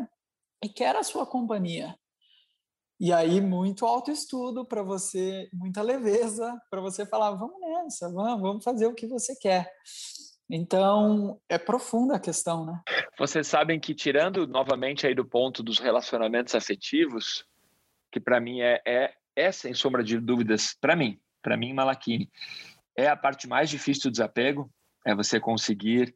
[0.63, 1.97] e quer a sua companhia.
[3.01, 8.65] E aí, muito autoestudo para você, muita leveza para você falar: vamos nessa, vamos, vamos
[8.65, 9.69] fazer o que você quer.
[10.49, 12.81] Então, é profunda a questão, né?
[13.19, 17.45] Vocês sabem que, tirando novamente aí do ponto dos relacionamentos afetivos,
[18.13, 22.31] que para mim é, é, é, sem sombra de dúvidas, para mim, para mim, Malakini,
[22.97, 24.71] é a parte mais difícil do desapego,
[25.07, 26.15] é você conseguir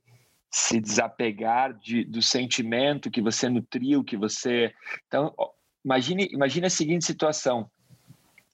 [0.50, 4.72] se desapegar de, do sentimento que você nutriu, que você.
[5.06, 5.34] Então,
[5.84, 7.70] Imagine, imagine a seguinte situação.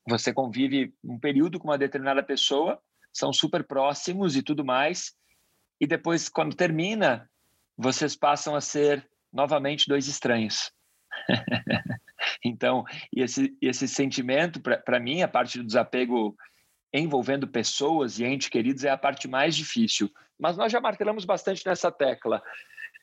[0.07, 5.14] você convive um período com uma determinada pessoa, são super próximos e tudo mais,
[5.81, 7.31] e depois, quando termina,
[7.76, 10.72] vocês passam a ser novamente dois estranhos.
[12.45, 16.37] então, esse, esse sentimento, para mim, a parte do desapego
[16.93, 20.11] envolvendo pessoas e entes queridos é a parte mais difícil.
[20.38, 22.43] Mas nós já martelamos bastante nessa tecla.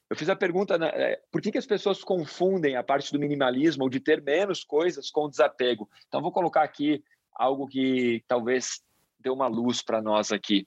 [0.09, 3.19] Eu fiz a pergunta, né, é, por que, que as pessoas confundem a parte do
[3.19, 5.89] minimalismo ou de ter menos coisas com desapego?
[6.07, 8.81] Então, vou colocar aqui algo que talvez
[9.19, 10.65] dê uma luz para nós aqui.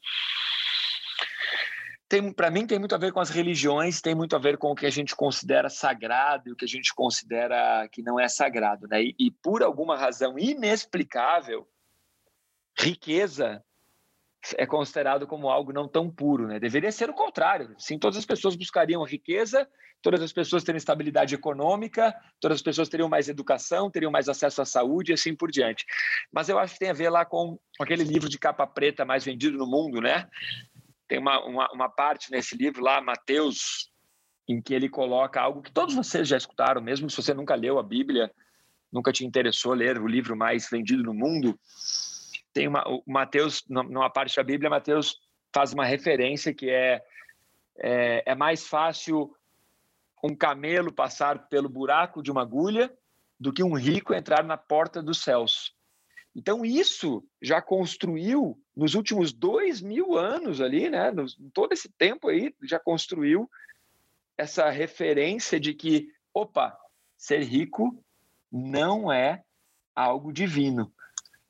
[2.35, 4.75] Para mim, tem muito a ver com as religiões, tem muito a ver com o
[4.75, 8.89] que a gente considera sagrado e o que a gente considera que não é sagrado.
[8.89, 9.05] Né?
[9.05, 11.67] e, e por alguma razão inexplicável,
[12.81, 13.63] riqueza
[14.57, 16.59] é considerado como algo não tão puro, né?
[16.59, 17.75] Deveria ser o contrário.
[17.79, 19.69] Sim, todas as pessoas buscariam riqueza,
[20.01, 24.63] todas as pessoas teriam estabilidade econômica, todas as pessoas teriam mais educação, teriam mais acesso
[24.63, 25.85] à saúde e assim por diante.
[26.33, 29.25] Mas eu acho que tem a ver lá com aquele livro de capa preta mais
[29.25, 30.27] vendido no mundo, né?
[31.07, 33.91] Tem uma, uma, uma parte nesse livro lá, Mateus,
[34.49, 37.79] em que ele coloca algo que todos vocês já escutaram, mesmo se você nunca leu
[37.79, 38.33] a Bíblia,
[38.91, 41.59] nunca te interessou ler o livro mais vendido no mundo,
[42.53, 45.19] tem uma, o Mateus, numa parte da Bíblia, Mateus
[45.53, 47.03] faz uma referência que é,
[47.79, 49.35] é, é mais fácil
[50.23, 52.93] um camelo passar pelo buraco de uma agulha
[53.39, 55.75] do que um rico entrar na porta dos céus.
[56.35, 62.29] Então, isso já construiu, nos últimos dois mil anos ali, né, nos, todo esse tempo
[62.29, 63.51] aí, já construiu
[64.37, 66.77] essa referência de que, opa,
[67.17, 68.03] ser rico
[68.51, 69.43] não é
[69.95, 70.93] algo divino.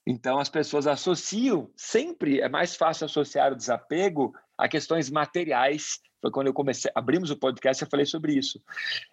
[0.06, 6.00] Então, as pessoas associam, sempre é mais fácil associar o desapego a questões materiais.
[6.20, 8.60] Foi quando eu comecei, abrimos o podcast, eu falei sobre isso.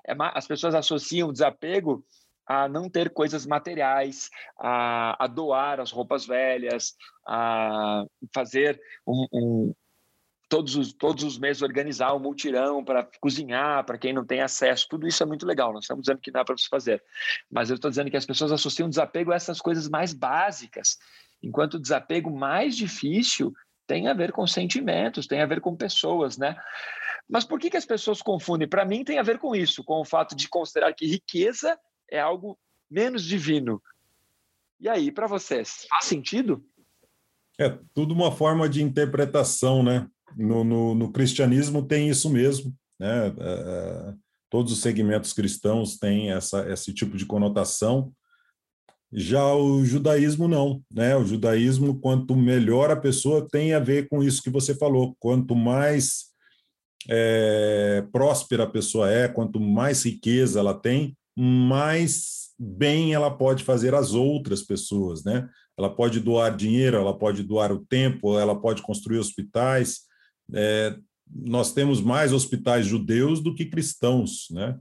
[0.05, 2.03] É, as pessoas associam o desapego
[2.45, 6.95] a não ter coisas materiais, a, a doar as roupas velhas,
[7.27, 9.75] a fazer um, um
[10.49, 14.87] todos os, todos os meses organizar um multirão para cozinhar, para quem não tem acesso,
[14.89, 17.03] tudo isso é muito legal, não estamos dizendo que dá para se fazer,
[17.51, 20.97] mas eu estou dizendo que as pessoas associam desapego a essas coisas mais básicas,
[21.41, 23.53] enquanto o desapego mais difícil
[23.85, 26.55] tem a ver com sentimentos, tem a ver com pessoas, né?
[27.29, 28.67] Mas por que, que as pessoas confundem?
[28.67, 31.77] Para mim tem a ver com isso, com o fato de considerar que riqueza
[32.09, 32.57] é algo
[32.89, 33.81] menos divino.
[34.79, 36.63] E aí, para vocês, faz sentido?
[37.59, 40.07] É tudo uma forma de interpretação, né?
[40.35, 43.27] No, no, no cristianismo tem isso mesmo, né?
[43.39, 44.13] É,
[44.49, 48.11] todos os segmentos cristãos têm essa, esse tipo de conotação.
[49.11, 51.15] Já o judaísmo não, né?
[51.15, 55.15] O judaísmo, quanto melhor a pessoa, tem a ver com isso que você falou.
[55.19, 56.27] Quanto mais
[57.09, 63.93] é, próspera a pessoa é, quanto mais riqueza ela tem, mais bem ela pode fazer
[63.93, 65.47] às outras pessoas, né?
[65.77, 70.06] Ela pode doar dinheiro, ela pode doar o tempo, ela pode construir hospitais,
[70.53, 70.97] é,
[71.29, 74.79] nós temos mais hospitais judeus do que cristãos, né?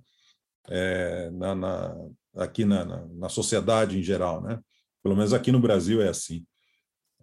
[0.69, 1.97] É, na, na,
[2.37, 4.59] aqui na, na, sociedade em geral, né?
[5.03, 6.45] Pelo menos aqui no Brasil é assim.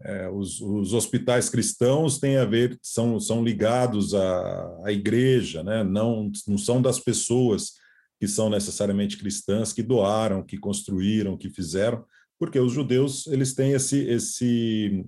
[0.02, 5.84] É, os, os, hospitais cristãos têm a ver, são, são ligados à, à igreja, né?
[5.84, 7.74] Não, não são das pessoas
[8.20, 12.06] que são necessariamente cristãs, que doaram, que construíram, que fizeram,
[12.40, 15.06] porque os judeus eles têm esse, esse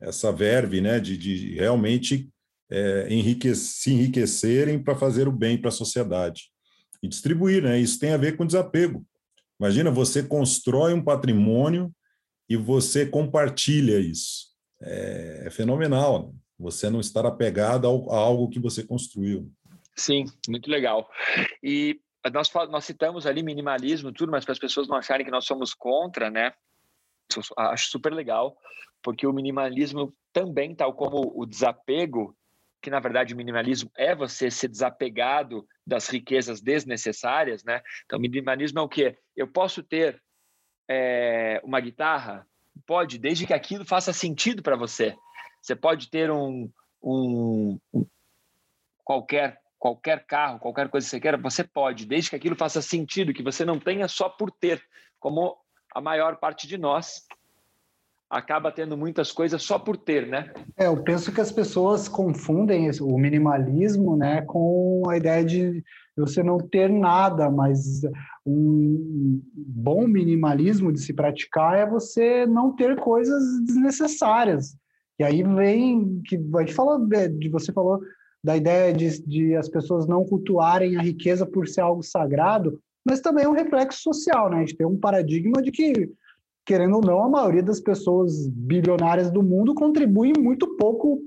[0.00, 2.30] essa verve, né, de, de realmente
[2.70, 6.50] é, enrique se enriquecerem para fazer o bem para a sociedade
[7.02, 7.78] e distribuir, né?
[7.78, 9.04] Isso tem a ver com desapego.
[9.60, 11.92] Imagina, você constrói um patrimônio
[12.48, 14.48] e você compartilha isso.
[14.80, 16.28] É, é fenomenal.
[16.28, 16.34] Né?
[16.58, 19.50] Você não estar apegado ao, a algo que você construiu.
[19.96, 21.08] Sim, muito legal.
[21.62, 22.00] E
[22.32, 25.74] nós, nós citamos ali minimalismo, tudo, mas para as pessoas não acharem que nós somos
[25.74, 26.52] contra, né?
[27.56, 28.56] Acho super legal,
[29.02, 32.36] porque o minimalismo também, tal como o desapego,
[32.84, 37.80] que na verdade o minimalismo é você ser desapegado das riquezas desnecessárias, né?
[38.04, 39.16] Então, minimalismo é o quê?
[39.34, 40.22] Eu posso ter
[40.86, 42.46] é, uma guitarra?
[42.86, 45.16] Pode, desde que aquilo faça sentido para você.
[45.62, 46.70] Você pode ter um,
[47.02, 48.06] um, um,
[49.02, 53.34] qualquer qualquer carro, qualquer coisa que você queira, você pode, desde que aquilo faça sentido,
[53.34, 54.82] que você não tenha só por ter,
[55.20, 55.58] como
[55.94, 57.26] a maior parte de nós
[58.34, 60.52] acaba tendo muitas coisas só por ter, né?
[60.76, 65.84] É, eu penso que as pessoas confundem o minimalismo, né, com a ideia de
[66.16, 68.02] você não ter nada, mas
[68.44, 74.76] um bom minimalismo de se praticar é você não ter coisas desnecessárias.
[75.18, 78.00] E aí vem que a gente falou de você falou
[78.42, 83.20] da ideia de, de as pessoas não cultuarem a riqueza por ser algo sagrado, mas
[83.20, 84.56] também é um reflexo social, né?
[84.56, 86.10] A gente tem um paradigma de que
[86.64, 91.20] querendo ou não, a maioria das pessoas bilionárias do mundo contribuem muito pouco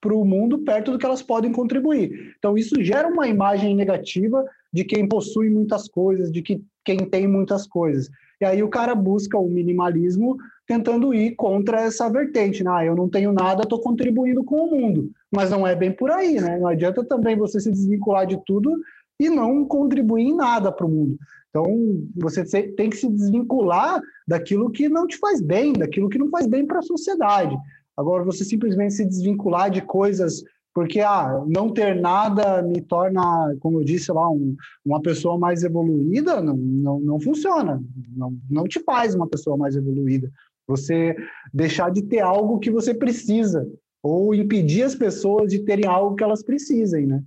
[0.00, 2.34] para o mundo perto do que elas podem contribuir.
[2.38, 7.26] Então, isso gera uma imagem negativa de quem possui muitas coisas, de que quem tem
[7.26, 8.10] muitas coisas.
[8.40, 10.36] E aí o cara busca o minimalismo
[10.66, 12.62] tentando ir contra essa vertente.
[12.62, 12.70] Né?
[12.70, 15.10] Ah, eu não tenho nada, estou contribuindo com o mundo.
[15.30, 16.58] Mas não é bem por aí, né?
[16.58, 18.70] Não adianta também você se desvincular de tudo
[19.18, 21.16] e não contribuir em nada para o mundo.
[21.54, 22.42] Então, você
[22.72, 26.66] tem que se desvincular daquilo que não te faz bem, daquilo que não faz bem
[26.66, 27.56] para a sociedade.
[27.96, 30.42] Agora, você simplesmente se desvincular de coisas
[30.74, 35.62] porque ah, não ter nada me torna, como eu disse lá, um, uma pessoa mais
[35.62, 37.80] evoluída, não, não, não funciona,
[38.16, 40.28] não, não te faz uma pessoa mais evoluída.
[40.66, 41.14] Você
[41.52, 43.70] deixar de ter algo que você precisa,
[44.02, 47.22] ou impedir as pessoas de terem algo que elas precisem, né?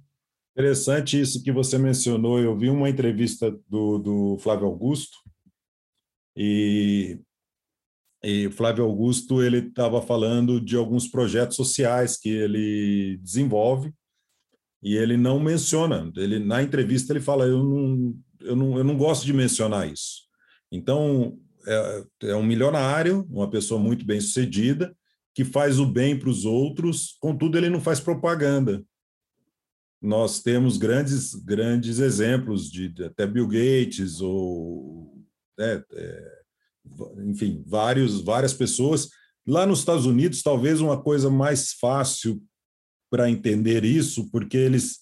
[0.58, 2.40] Interessante isso que você mencionou.
[2.40, 5.16] Eu vi uma entrevista do, do Flávio Augusto
[6.36, 7.20] e,
[8.24, 13.94] e Flávio Augusto ele estava falando de alguns projetos sociais que ele desenvolve
[14.82, 16.12] e ele não menciona.
[16.16, 20.24] Ele na entrevista ele fala eu não eu não, eu não gosto de mencionar isso.
[20.72, 21.38] Então
[21.68, 24.98] é, é um milionário, uma pessoa muito bem sucedida
[25.36, 27.16] que faz o bem para os outros.
[27.20, 28.84] Contudo ele não faz propaganda
[30.02, 35.24] nós temos grandes grandes exemplos de, até Bill Gates ou
[35.58, 36.42] né, é,
[37.26, 39.10] enfim vários várias pessoas.
[39.46, 42.42] Lá nos Estados Unidos talvez uma coisa mais fácil
[43.10, 45.00] para entender isso porque eles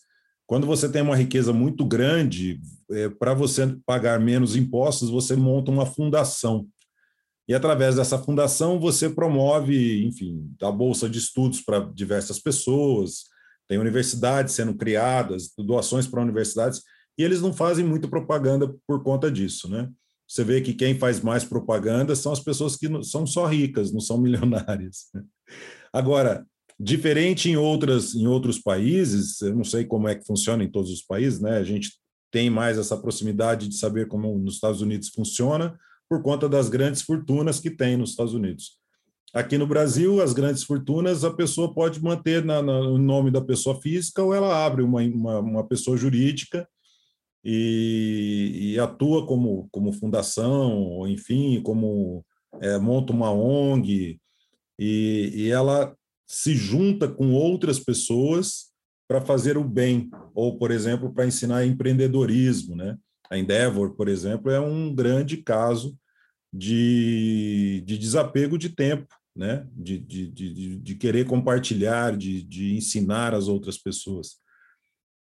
[0.48, 5.72] quando você tem uma riqueza muito grande é, para você pagar menos impostos você monta
[5.72, 6.68] uma fundação.
[7.48, 13.35] E através dessa fundação você promove enfim a bolsa de estudos para diversas pessoas
[13.68, 16.82] tem universidades sendo criadas, doações para universidades,
[17.18, 19.90] e eles não fazem muita propaganda por conta disso, né?
[20.28, 24.00] Você vê que quem faz mais propaganda são as pessoas que são só ricas, não
[24.00, 25.06] são milionárias.
[25.94, 26.46] Agora,
[26.80, 30.92] diferente em outras em outros países, eu não sei como é que funciona em todos
[30.92, 31.58] os países, né?
[31.58, 31.92] A gente
[32.32, 35.78] tem mais essa proximidade de saber como nos Estados Unidos funciona
[36.10, 38.78] por conta das grandes fortunas que tem nos Estados Unidos.
[39.36, 43.42] Aqui no Brasil, as grandes fortunas, a pessoa pode manter na, na, no nome da
[43.42, 46.66] pessoa física ou ela abre uma, uma, uma pessoa jurídica
[47.44, 52.26] e, e, atua como, como fundação, ou enfim, como
[52.62, 54.22] é, monta uma ONG,
[54.80, 55.94] e, e ela
[56.26, 58.72] se junta com outras pessoas
[59.06, 62.74] para fazer o bem, ou, por exemplo, para ensinar empreendedorismo.
[62.74, 62.98] Né?
[63.30, 65.94] A Endeavor, por exemplo, é um grande caso
[66.54, 69.68] de, de desapego de tempo né?
[69.76, 74.38] de, de, de, de querer compartilhar, de, de ensinar as outras pessoas.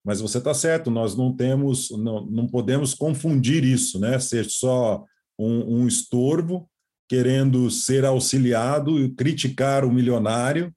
[0.06, 4.20] Mas você está certo, nós não temos, não, não podemos confundir isso, né?
[4.20, 5.06] Ser só
[5.40, 6.70] um, um estorvo
[7.08, 10.74] querendo ser auxiliado e criticar o milionário,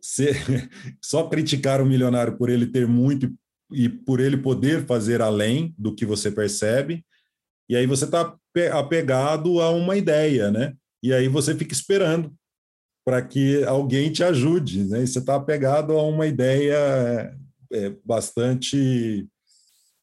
[0.00, 0.36] ser,
[1.04, 3.32] só criticar o milionário por ele ter muito
[3.70, 7.04] e por ele poder fazer além do que você percebe,
[7.68, 8.36] e aí você está
[8.72, 10.74] apegado a uma ideia, né?
[11.02, 12.34] E aí você fica esperando
[13.04, 14.84] para que alguém te ajude.
[14.84, 15.02] Né?
[15.02, 17.36] E você está apegado a uma ideia
[17.72, 19.28] é, bastante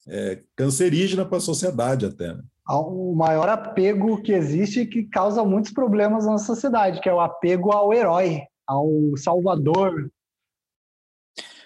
[0.08, 2.34] é, cancerígena para a sociedade até.
[2.34, 2.44] Né?
[2.70, 7.72] O maior apego que existe que causa muitos problemas na sociedade, que é o apego
[7.72, 8.88] ao herói, ao
[9.18, 10.12] salvador.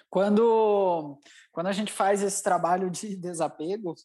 [0.10, 1.18] Quando,
[1.52, 3.96] quando a gente faz esse trabalho de desapego,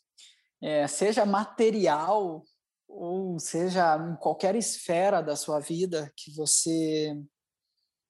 [0.60, 2.42] é, seja material
[2.88, 7.14] ou seja em qualquer esfera da sua vida que você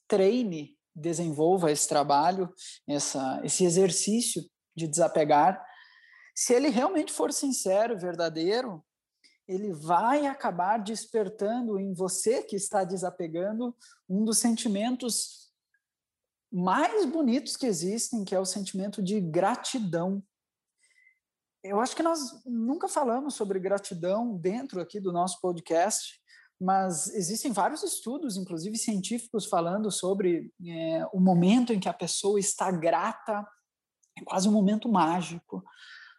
[0.06, 2.52] treine, desenvolva esse trabalho,
[2.86, 4.42] essa, esse exercício
[4.74, 5.62] de desapegar,
[6.34, 8.84] se ele realmente for sincero, verdadeiro,
[9.48, 13.76] ele vai acabar despertando em você que está desapegando
[14.08, 15.50] um dos sentimentos
[16.52, 20.22] mais bonitos que existem, que é o sentimento de gratidão
[21.62, 26.20] eu acho que nós nunca falamos sobre gratidão dentro aqui do nosso podcast,
[26.60, 32.38] mas existem vários estudos, inclusive científicos, falando sobre é, o momento em que a pessoa
[32.40, 33.46] está grata,
[34.16, 35.64] é quase um momento mágico.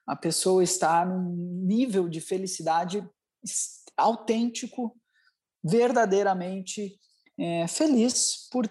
[0.08, 3.08] A pessoa está num nível de felicidade
[3.98, 4.98] autêntico,
[5.64, 6.98] verdadeiramente
[7.40, 8.70] é, feliz por,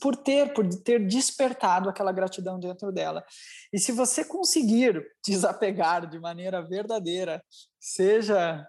[0.00, 3.24] por ter por ter despertado aquela gratidão dentro dela.
[3.72, 7.42] E se você conseguir desapegar de maneira verdadeira,
[7.80, 8.66] seja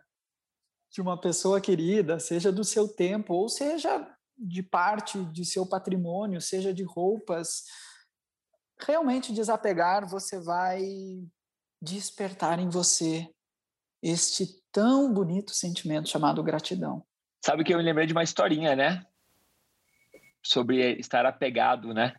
[0.89, 6.41] de uma pessoa querida, seja do seu tempo, ou seja de parte de seu patrimônio,
[6.41, 7.65] seja de roupas,
[8.79, 10.81] realmente desapegar, você vai
[11.81, 13.29] despertar em você
[14.01, 17.05] este tão bonito sentimento chamado gratidão.
[17.43, 19.05] Sabe que eu me lembrei de uma historinha, né?
[20.43, 22.15] Sobre estar apegado, né?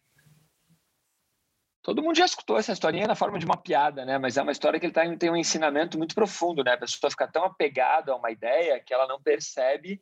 [1.82, 4.16] Todo mundo já escutou essa historinha na forma de uma piada, né?
[4.16, 6.74] Mas é uma história que ele tá, tem um ensinamento muito profundo, né?
[6.74, 10.00] A pessoa fica tão apegada a uma ideia que ela não percebe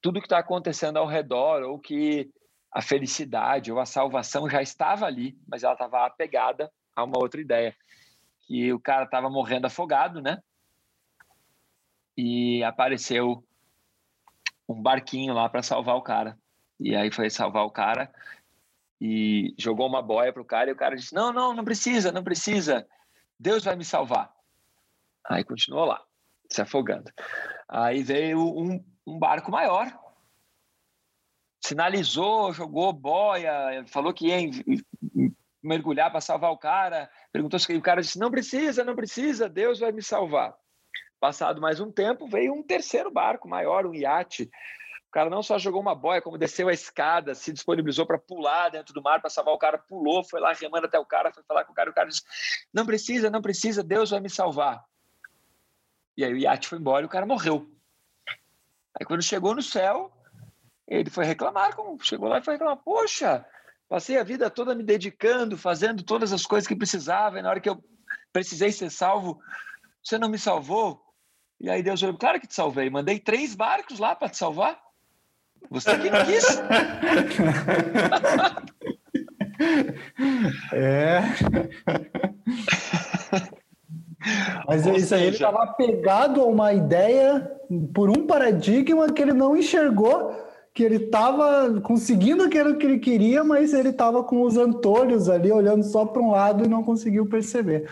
[0.00, 2.30] tudo que está acontecendo ao redor ou que
[2.70, 7.40] a felicidade ou a salvação já estava ali, mas ela estava apegada a uma outra
[7.40, 7.74] ideia.
[8.46, 10.42] Que o cara estava morrendo afogado, né?
[12.16, 13.42] E apareceu
[14.68, 16.38] um barquinho lá para salvar o cara.
[16.80, 18.12] E aí foi salvar o cara
[19.00, 22.22] e jogou uma boia pro cara e o cara disse: "Não, não, não precisa, não
[22.22, 22.86] precisa.
[23.38, 24.32] Deus vai me salvar".
[25.28, 26.02] Aí continuou lá,
[26.50, 27.10] se afogando.
[27.68, 29.92] Aí veio um, um barco maior,
[31.60, 34.38] sinalizou, jogou boia, falou que ia
[35.62, 39.80] mergulhar para salvar o cara, perguntou se o cara disse: "Não precisa, não precisa, Deus
[39.80, 40.56] vai me salvar".
[41.18, 44.50] Passado mais um tempo, veio um terceiro barco maior, um iate.
[45.12, 48.70] O cara não só jogou uma boia, como desceu a escada, se disponibilizou para pular
[48.70, 51.42] dentro do mar para salvar o cara, pulou, foi lá remando até o cara, foi
[51.42, 52.22] falar com o cara, o cara disse:
[52.72, 54.82] "Não precisa, não precisa, Deus vai me salvar".
[56.16, 57.70] E aí o iate foi embora e o cara morreu.
[58.98, 60.10] Aí quando chegou no céu,
[60.88, 63.46] ele foi reclamar, chegou lá e foi reclamar: "Poxa,
[63.90, 67.60] passei a vida toda me dedicando, fazendo todas as coisas que precisava, e na hora
[67.60, 67.84] que eu
[68.32, 69.38] precisei ser salvo,
[70.02, 71.04] você não me salvou?"
[71.60, 72.88] E aí Deus falou, claro que te salvei.
[72.88, 74.82] Mandei três barcos lá para te salvar.
[75.70, 76.62] Você que quis.
[80.72, 81.22] é.
[84.66, 85.16] Mas Ou isso seja...
[85.16, 87.50] aí ele estava pegado a uma ideia
[87.94, 90.32] por um paradigma que ele não enxergou,
[90.74, 95.50] que ele estava conseguindo aquilo que ele queria, mas ele estava com os antolhos ali
[95.50, 97.90] olhando só para um lado e não conseguiu perceber.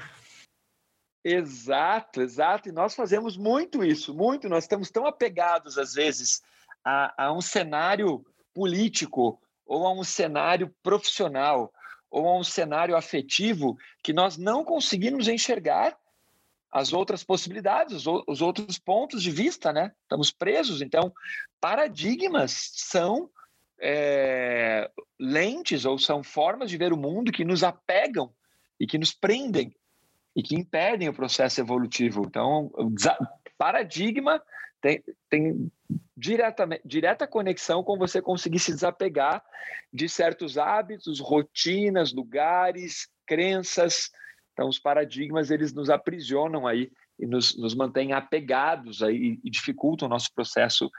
[1.22, 2.68] Exato, exato.
[2.68, 4.48] E nós fazemos muito isso, muito.
[4.48, 6.42] Nós estamos tão apegados, às vezes,
[6.84, 8.24] a, a um cenário
[8.54, 11.72] político, ou a um cenário profissional,
[12.10, 15.96] ou a um cenário afetivo, que nós não conseguimos enxergar
[16.70, 19.92] as outras possibilidades, os, os outros pontos de vista, né?
[20.02, 20.80] Estamos presos.
[20.80, 21.12] Então,
[21.60, 23.28] paradigmas são
[23.80, 28.32] é, lentes ou são formas de ver o mundo que nos apegam
[28.78, 29.74] e que nos prendem
[30.34, 32.22] e que impedem o processo evolutivo.
[32.26, 32.70] Então,
[33.58, 34.40] paradigma
[34.80, 35.72] tem, tem
[36.16, 39.42] diretamente, direta conexão com você conseguir se desapegar
[39.92, 44.10] de certos hábitos, rotinas, lugares, crenças.
[44.52, 50.06] Então, os paradigmas eles nos aprisionam aí e nos, nos mantêm apegados aí e dificultam
[50.06, 50.90] o nosso processo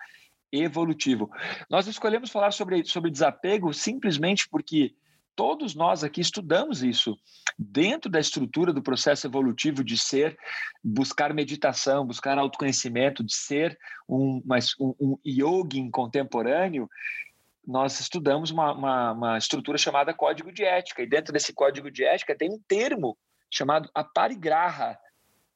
[0.51, 1.29] evolutivo.
[1.69, 4.93] Nós escolhemos falar sobre, sobre desapego simplesmente porque
[5.41, 7.17] todos nós aqui estudamos isso
[7.57, 10.37] dentro da estrutura do processo evolutivo de ser,
[10.83, 13.75] buscar meditação, buscar autoconhecimento, de ser
[14.07, 14.39] um,
[14.79, 16.87] um, um yogin contemporâneo,
[17.65, 22.03] nós estudamos uma, uma, uma, estrutura chamada código de ética, e dentro desse código de
[22.03, 23.17] ética tem um termo
[23.49, 24.95] chamado aparigraha,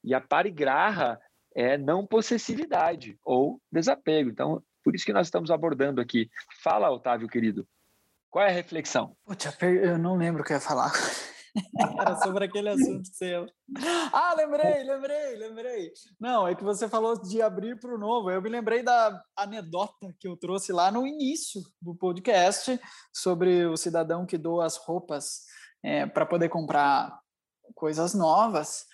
[0.02, 1.16] e aparigraha
[1.54, 4.30] é não possessividade ou desapego.
[4.30, 6.28] Então, por isso que nós estamos abordando aqui.
[6.60, 7.64] Fala, Otávio, querido.
[8.36, 9.16] Qual é a reflexão?
[9.24, 10.92] Putz, eu não lembro o que eu ia falar.
[11.98, 13.46] Era sobre aquele assunto seu.
[14.12, 15.92] Ah, lembrei, lembrei, lembrei.
[16.20, 18.30] Não, é que você falou de abrir para o novo.
[18.30, 22.78] Eu me lembrei da anedota que eu trouxe lá no início do podcast
[23.10, 25.40] sobre o cidadão que doa as roupas
[25.82, 27.18] é, para poder comprar
[27.74, 28.84] coisas novas.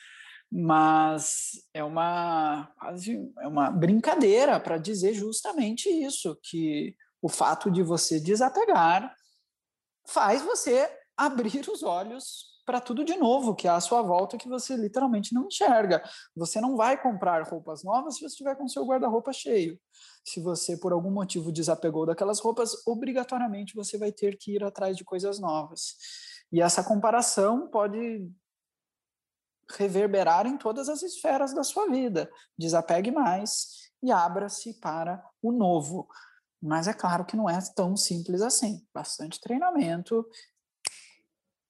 [0.53, 7.83] Mas é uma quase é uma brincadeira para dizer justamente isso, que o fato de
[7.83, 9.13] você desapegar
[10.07, 14.49] faz você abrir os olhos para tudo de novo que há à sua volta que
[14.49, 16.03] você literalmente não enxerga.
[16.37, 19.79] Você não vai comprar roupas novas se você estiver com seu guarda-roupa cheio.
[20.25, 24.97] Se você, por algum motivo, desapegou daquelas roupas, obrigatoriamente você vai ter que ir atrás
[24.97, 25.97] de coisas novas.
[26.53, 28.31] E essa comparação pode
[29.71, 32.31] reverberar em todas as esferas da sua vida.
[32.57, 36.09] Desapegue mais e abra-se para o novo.
[36.63, 38.87] Mas é claro que não é tão simples assim.
[38.95, 40.25] Bastante treinamento.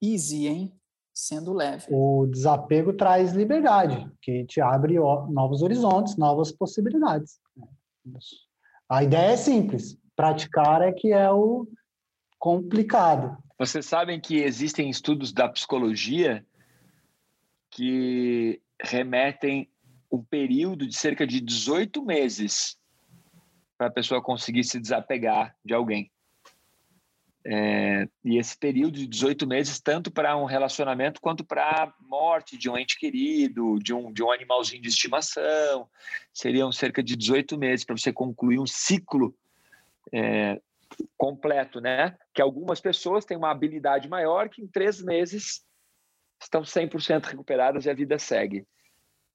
[0.01, 0.79] Easy, hein?
[1.11, 1.87] Sendo leve.
[1.89, 4.95] O desapego traz liberdade, que te abre
[5.29, 7.39] novos horizontes, novas possibilidades.
[8.89, 11.67] A ideia é simples, praticar é que é o
[12.37, 13.37] complicado.
[13.57, 16.45] Vocês sabem que existem estudos da psicologia
[17.71, 19.69] que remetem
[20.11, 22.77] um período de cerca de 18 meses
[23.77, 26.11] para a pessoa conseguir se desapegar de alguém.
[27.45, 32.69] É, e esse período de 18 meses, tanto para um relacionamento quanto para morte de
[32.69, 35.89] um ente querido, de um, de um animalzinho de estimação,
[36.33, 39.35] seriam cerca de 18 meses para você concluir um ciclo
[40.13, 40.61] é,
[41.17, 42.15] completo, né?
[42.33, 45.65] Que algumas pessoas têm uma habilidade maior que em três meses
[46.41, 48.65] estão 100% recuperadas e a vida segue.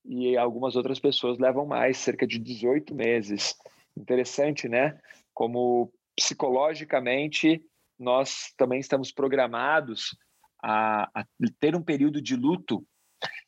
[0.05, 3.55] E algumas outras pessoas levam mais, cerca de 18 meses.
[4.01, 4.99] Interessante, né?
[5.35, 7.63] Como psicologicamente
[7.99, 10.17] nós também estamos programados
[10.63, 11.25] a, a,
[11.59, 12.87] ter um período de luto.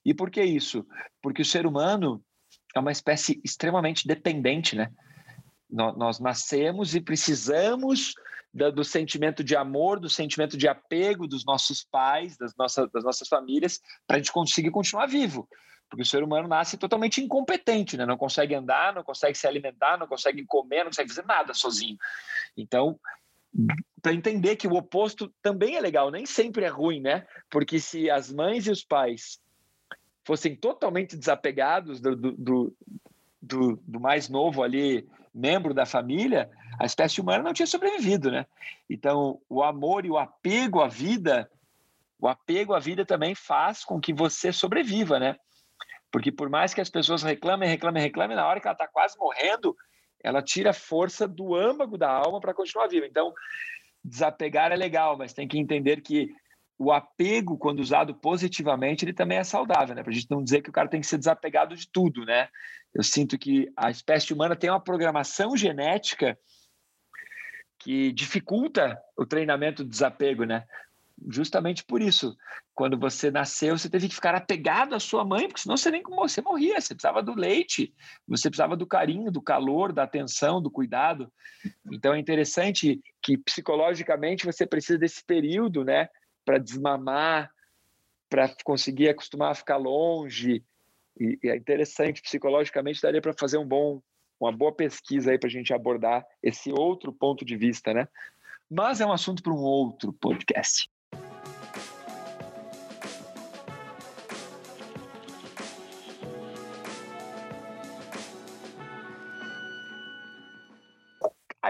[0.04, 0.84] E por que isso?
[1.22, 2.22] Porque o ser humano
[2.74, 4.90] é uma espécie extremamente dependente, né?
[5.68, 8.12] Nós, nascemos e precisamos
[8.52, 13.28] do, sentimento de amor, do sentimento de apego dos nossos pais, das nossas, das nossas
[13.28, 15.48] famílias, para a gente conseguir continuar vivo.
[15.90, 18.06] Porque o ser humano nasce totalmente incompetente, né?
[18.06, 21.98] não consegue andar, não consegue se alimentar, não consegue comer, não consegue fazer nada sozinho.
[22.56, 22.98] Então,
[24.00, 27.26] para entender que o oposto também é legal, nem sempre é ruim, né?
[27.50, 29.40] Porque se as mães e os pais
[30.24, 32.76] fossem totalmente desapegados do, do,
[33.42, 38.46] do, do, mais novo ali, membro da família, a espécie humana não tinha sobrevivido, né?
[38.88, 41.50] Então, o amor e o apego à vida,
[42.18, 45.36] o apego à vida também faz com que você sobreviva, né?
[46.10, 49.16] Porque por mais que as pessoas reclamem, reclamem, reclamem, na hora que ela está quase
[49.18, 49.76] morrendo,
[50.22, 53.06] ela tira força do âmago da alma para continuar viva.
[53.06, 53.32] Então,
[54.04, 56.28] desapegar é legal, mas tem que entender que
[56.78, 60.02] o apego, quando usado positivamente, ele também é saudável, né?
[60.02, 62.48] Para a gente não dizer que o cara tem que ser desapegado de tudo, né?
[62.94, 66.38] Eu sinto que a espécie humana tem uma programação genética
[67.78, 70.64] que dificulta o treinamento do desapego, né?
[71.28, 72.36] Justamente por isso.
[72.74, 76.02] Quando você nasceu, você teve que ficar apegado à sua mãe, porque senão você nem
[76.02, 76.80] você morria.
[76.80, 77.92] Você precisava do leite,
[78.26, 81.30] você precisava do carinho, do calor, da atenção, do cuidado.
[81.92, 86.08] Então é interessante que psicologicamente você precisa desse período, né,
[86.44, 87.50] para desmamar,
[88.28, 90.64] para conseguir acostumar a ficar longe.
[91.18, 94.00] E, e é interessante psicologicamente daria para fazer um bom
[94.40, 98.08] uma boa pesquisa aí para a gente abordar esse outro ponto de vista, né?
[98.70, 100.88] Mas é um assunto para um outro podcast.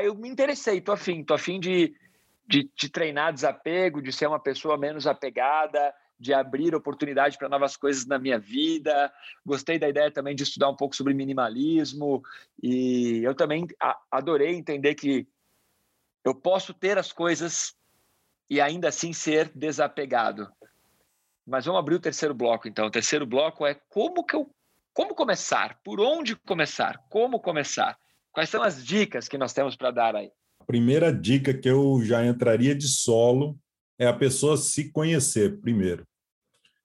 [0.01, 1.95] Aí eu me interessei, tô afim, tô afim de,
[2.49, 7.77] de, de treinar desapego, de ser uma pessoa menos apegada, de abrir oportunidade para novas
[7.77, 9.13] coisas na minha vida.
[9.45, 12.23] Gostei da ideia também de estudar um pouco sobre minimalismo
[12.63, 13.67] e eu também
[14.11, 15.29] adorei entender que
[16.25, 17.77] eu posso ter as coisas
[18.49, 20.51] e ainda assim ser desapegado.
[21.47, 22.87] Mas vamos abrir o terceiro bloco então.
[22.87, 24.51] O terceiro bloco é como que eu
[24.95, 25.79] como começar?
[25.85, 27.05] Por onde começar?
[27.11, 27.99] Como começar?
[28.33, 30.31] Quais são as dicas que nós temos para dar aí?
[30.61, 33.59] A primeira dica que eu já entraria de solo
[33.99, 36.07] é a pessoa se conhecer primeiro.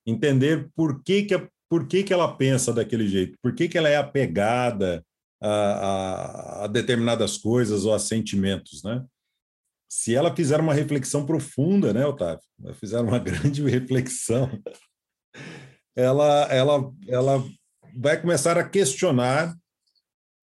[0.05, 3.89] Entender por que, que, por que, que ela pensa daquele jeito, por que, que ela
[3.89, 5.05] é apegada
[5.41, 9.03] a, a, a determinadas coisas ou a sentimentos, né?
[9.87, 12.43] Se ela fizer uma reflexão profunda, né, Otávio?
[12.63, 14.49] Ela fizer uma grande reflexão,
[15.95, 17.43] ela, ela, ela
[17.95, 19.55] vai começar a questionar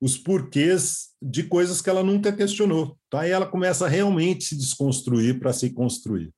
[0.03, 2.99] os porquês de coisas que ela nunca questionou.
[3.09, 3.21] Tá?
[3.21, 6.35] Aí ela começa a realmente se desconstruir para se construir.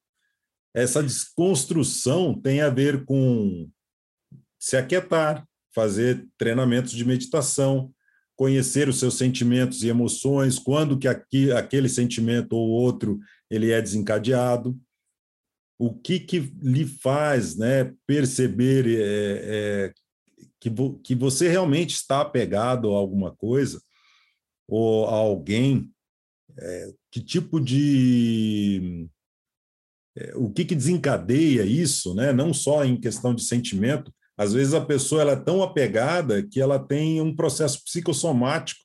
[0.74, 3.66] Essa desconstrução tem a ver com
[4.60, 7.90] se aquietar, fazer treinamentos de meditação,
[8.36, 13.18] conhecer os seus sentimentos e emoções, quando que aqui, aquele sentimento ou outro
[13.50, 14.78] ele é desencadeado,
[15.78, 19.94] o que, que lhe faz né, perceber é, é,
[20.60, 23.80] que, vo, que você realmente está apegado a alguma coisa
[24.68, 25.90] ou a alguém,
[26.58, 29.08] é, que tipo de.
[30.16, 32.32] É, o que, que desencadeia isso, né?
[32.32, 36.60] não só em questão de sentimento, às vezes a pessoa ela é tão apegada que
[36.60, 38.80] ela tem um processo psicossomático,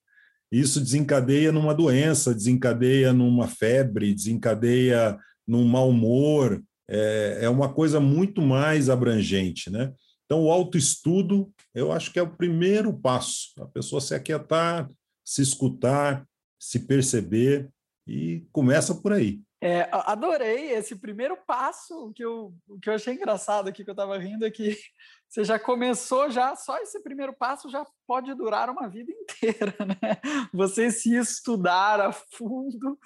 [0.52, 8.00] isso desencadeia numa doença, desencadeia numa febre, desencadeia num mau humor, é, é uma coisa
[8.00, 9.94] muito mais abrangente, né?
[10.30, 14.88] Então, o autoestudo, eu acho que é o primeiro passo, a pessoa se aquietar,
[15.26, 16.24] se escutar,
[16.60, 17.68] se perceber
[18.06, 19.42] e começa por aí.
[19.60, 23.94] É, adorei esse primeiro passo, o que eu, que eu achei engraçado aqui, que eu
[23.94, 24.78] estava rindo aqui,
[25.28, 30.22] você já começou, já só esse primeiro passo já pode durar uma vida inteira, né?
[30.54, 33.00] Você se estudar a fundo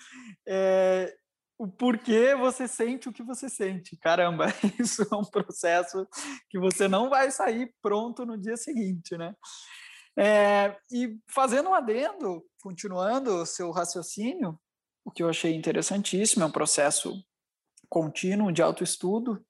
[0.46, 1.16] é,
[1.58, 3.96] o porquê você sente o que você sente.
[3.98, 4.48] Caramba,
[4.80, 6.08] isso é um processo
[6.50, 9.36] que você não vai sair pronto no dia seguinte, né?
[10.18, 14.60] É, e fazendo um adendo, continuando o seu raciocínio,
[15.04, 17.24] o que eu achei interessantíssimo, é um processo
[17.90, 19.44] contínuo de autoestudo,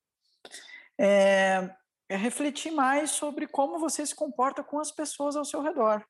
[0.98, 1.70] é,
[2.10, 6.04] é refletir mais sobre como você se comporta com as pessoas ao seu redor.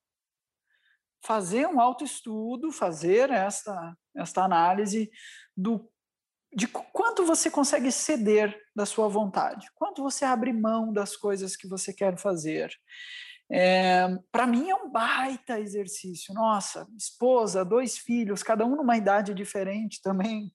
[1.25, 5.09] Fazer um autoestudo, fazer esta, esta análise
[5.55, 5.89] do
[6.55, 11.67] de quanto você consegue ceder da sua vontade, quanto você abre mão das coisas que
[11.67, 12.71] você quer fazer.
[13.51, 16.33] É, para mim é um baita exercício.
[16.33, 20.51] Nossa, esposa, dois filhos, cada um numa idade diferente também.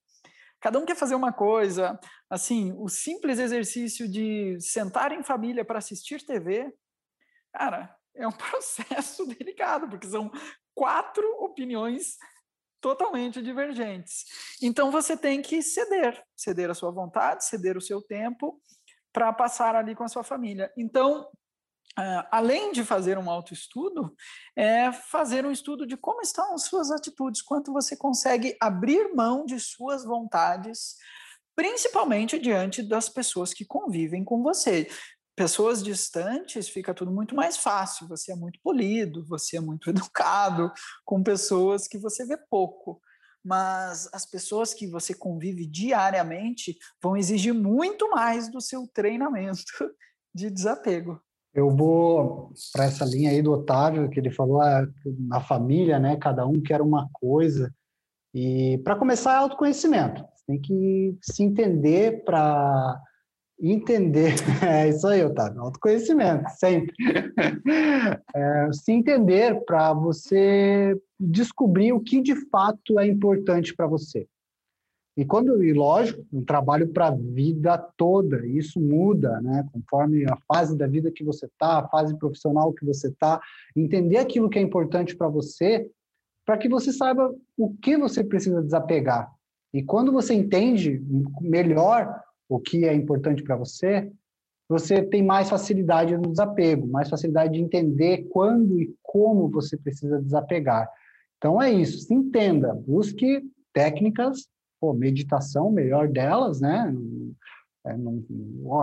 [0.60, 1.98] Cada um quer fazer uma coisa.
[2.30, 6.72] Assim, o simples exercício de sentar em família para assistir TV,
[7.52, 10.30] cara, é um processo delicado, porque são
[10.74, 12.16] quatro opiniões
[12.80, 14.24] totalmente divergentes.
[14.62, 18.60] Então você tem que ceder, ceder a sua vontade, ceder o seu tempo
[19.12, 20.72] para passar ali com a sua família.
[20.76, 21.28] Então,
[21.98, 24.14] Uh, além de fazer um autoestudo,
[24.54, 29.44] é fazer um estudo de como estão as suas atitudes, quanto você consegue abrir mão
[29.44, 30.94] de suas vontades,
[31.56, 34.88] principalmente diante das pessoas que convivem com você.
[35.38, 40.72] Pessoas distantes fica tudo muito mais fácil, você é muito polido, você é muito educado
[41.04, 43.00] com pessoas que você vê pouco.
[43.44, 49.62] Mas as pessoas que você convive diariamente vão exigir muito mais do seu treinamento
[50.34, 51.20] de desapego.
[51.54, 54.84] Eu vou para essa linha aí do Otávio, que ele falou ah,
[55.20, 56.16] na família, né?
[56.16, 57.72] Cada um quer uma coisa.
[58.34, 60.20] E para começar, é autoconhecimento.
[60.34, 63.00] Você tem que se entender para
[63.60, 64.34] entender.
[64.62, 65.62] É isso aí, Otávio.
[65.62, 66.94] Autoconhecimento, sempre.
[68.34, 74.26] É, se entender para você descobrir o que de fato é importante para você.
[75.16, 79.66] E quando, e lógico, um trabalho para a vida toda, isso muda, né?
[79.72, 83.40] Conforme a fase da vida que você está, a fase profissional que você está,
[83.74, 85.90] entender aquilo que é importante para você,
[86.46, 89.28] para que você saiba o que você precisa desapegar.
[89.74, 91.02] E quando você entende
[91.40, 94.10] melhor o que é importante para você,
[94.68, 100.20] você tem mais facilidade no desapego, mais facilidade de entender quando e como você precisa
[100.20, 100.88] desapegar.
[101.36, 103.42] Então é isso, se entenda, busque
[103.72, 104.48] técnicas
[104.80, 106.94] pô, meditação, melhor delas, né?
[107.86, 108.22] É, não,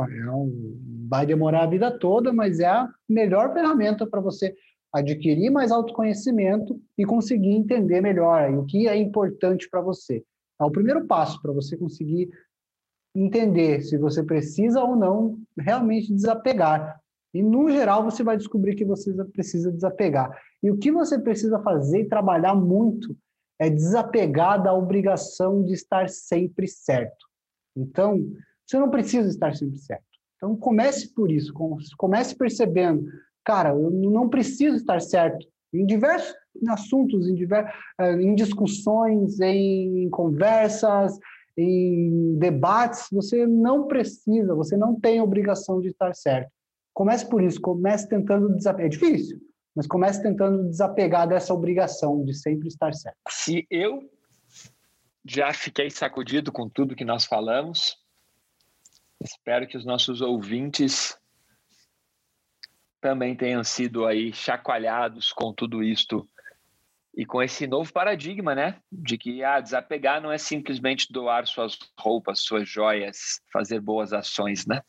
[0.04, 4.56] é vai demorar a vida toda, mas é a melhor ferramenta para você
[4.94, 10.24] adquirir mais autoconhecimento e conseguir entender melhor o que é importante para você.
[10.60, 12.30] É o primeiro passo para você conseguir
[13.16, 17.00] entender se você precisa ou não realmente desapegar.
[17.34, 20.38] E, no geral, você vai descobrir que você precisa desapegar.
[20.62, 23.16] E o que você precisa fazer e trabalhar muito
[23.60, 27.26] é desapegar da obrigação de estar sempre certo.
[27.76, 28.20] Então,
[28.66, 30.04] você não precisa estar sempre certo.
[30.38, 31.54] Então, comece por isso,
[31.98, 33.06] comece percebendo,
[33.44, 36.36] cara, eu não preciso estar certo em diversos
[36.70, 41.18] assuntos, em, diversos, eh, em discussões, em conversas,
[41.58, 46.52] em debates, você não precisa, você não tem obrigação de estar certo.
[46.94, 48.88] Comece por isso, comece tentando desapegar.
[48.88, 49.40] É difícil,
[49.76, 53.18] mas comece tentando desapegar dessa obrigação de sempre estar certo.
[53.30, 54.10] Se eu
[55.26, 57.98] já fiquei sacudido com tudo que nós falamos,
[59.22, 61.18] espero que os nossos ouvintes
[63.02, 66.28] também tenham sido aí chacoalhados com tudo isto
[67.16, 71.80] e com esse novo paradigma, né, de que ah, desapegar não é simplesmente doar suas
[71.98, 74.82] roupas, suas joias, fazer boas ações, né?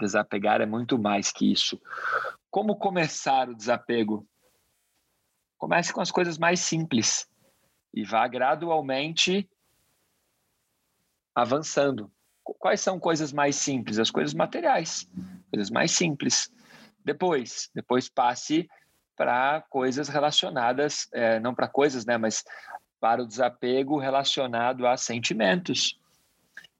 [0.00, 1.80] Desapegar é muito mais que isso.
[2.50, 4.26] Como começar o desapego?
[5.58, 7.28] Comece com as coisas mais simples
[7.92, 9.48] e vá gradualmente
[11.34, 12.10] avançando.
[12.42, 13.98] Quais são coisas mais simples?
[13.98, 15.06] As coisas materiais,
[15.50, 16.50] coisas mais simples.
[17.04, 18.68] Depois, depois passe
[19.16, 22.44] para coisas relacionadas, é, não para coisas, né, mas
[23.00, 25.98] para o desapego relacionado a sentimentos.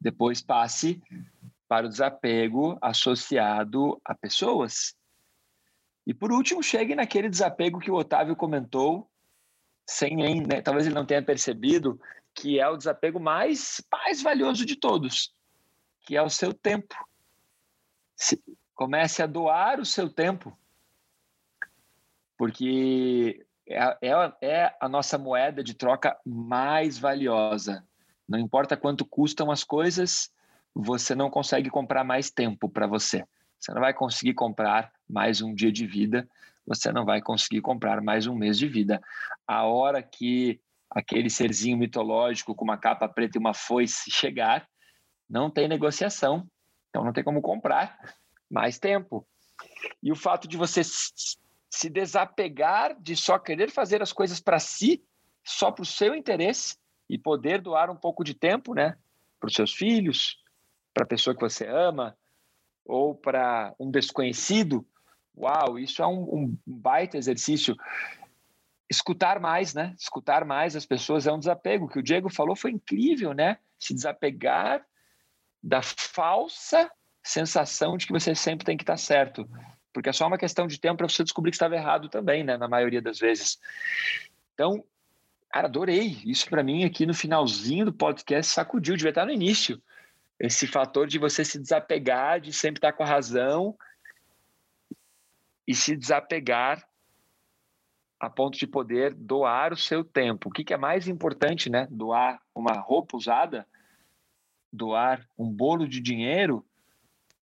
[0.00, 1.02] Depois passe
[1.66, 4.94] para o desapego associado a pessoas.
[6.06, 9.10] E por último, chegue naquele desapego que o Otávio comentou,
[9.88, 12.00] sem nem, né, talvez ele não tenha percebido,
[12.34, 15.34] que é o desapego mais, mais valioso de todos,
[16.02, 16.94] que é o seu tempo.
[18.14, 18.40] Se,
[18.74, 20.56] comece a doar o seu tempo,
[22.36, 27.84] porque é, é, é a nossa moeda de troca mais valiosa.
[28.28, 30.30] Não importa quanto custam as coisas,
[30.74, 33.24] você não consegue comprar mais tempo para você.
[33.58, 36.28] Você não vai conseguir comprar mais um dia de vida,
[36.66, 39.00] você não vai conseguir comprar mais um mês de vida.
[39.46, 40.60] A hora que
[40.90, 44.68] aquele serzinho mitológico com uma capa preta e uma foice chegar,
[45.28, 46.46] não tem negociação.
[46.90, 47.98] Então não tem como comprar
[48.50, 49.26] mais tempo.
[50.02, 50.82] E o fato de você
[51.70, 55.04] se desapegar de só querer fazer as coisas para si,
[55.44, 56.76] só para o seu interesse,
[57.08, 58.96] e poder doar um pouco de tempo, né,
[59.38, 60.42] para os seus filhos,
[60.92, 62.16] para a pessoa que você ama,
[62.84, 64.86] ou para um desconhecido,
[65.36, 67.76] uau, isso é um, um, baita exercício.
[68.88, 69.94] Escutar mais, né?
[69.98, 71.86] Escutar mais as pessoas é um desapego.
[71.86, 73.58] O que o Diego falou foi incrível, né?
[73.78, 74.84] Se desapegar
[75.62, 76.90] da falsa
[77.22, 79.48] sensação de que você sempre tem que estar certo.
[79.96, 82.58] Porque é só uma questão de tempo para você descobrir que estava errado também, né?
[82.58, 83.58] Na maioria das vezes.
[84.52, 84.84] Então,
[85.50, 86.18] cara, adorei.
[86.26, 89.82] Isso para mim aqui no finalzinho do podcast sacudiu, devia estar no início.
[90.38, 93.74] Esse fator de você se desapegar, de sempre estar com a razão
[95.66, 96.86] e se desapegar
[98.20, 100.50] a ponto de poder doar o seu tempo.
[100.50, 101.88] O que, que é mais importante, né?
[101.90, 103.66] Doar uma roupa usada,
[104.70, 106.62] doar um bolo de dinheiro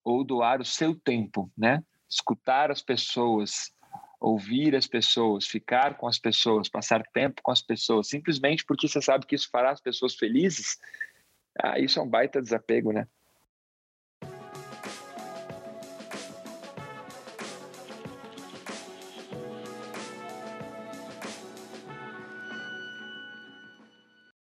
[0.05, 1.83] ou doar o seu tempo, né?
[2.15, 3.73] Escutar as pessoas,
[4.21, 9.03] ouvir as pessoas, ficar com as pessoas, passar tempo com as pessoas, simplesmente porque você
[9.03, 10.79] sabe que isso fará as pessoas felizes.
[11.61, 13.09] Ah, isso é um baita desapego, né?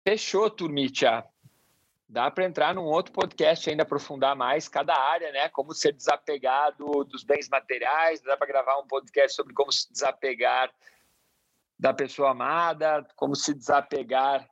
[0.04, 1.24] Fechou, Turmitia.
[2.10, 5.48] Dá para entrar num outro podcast ainda aprofundar mais cada área, né?
[5.50, 8.20] Como ser desapegado dos bens materiais.
[8.22, 10.74] Dá para gravar um podcast sobre como se desapegar
[11.78, 14.50] da pessoa amada, como se desapegar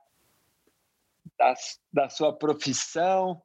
[1.36, 1.54] da,
[1.92, 3.42] da sua profissão.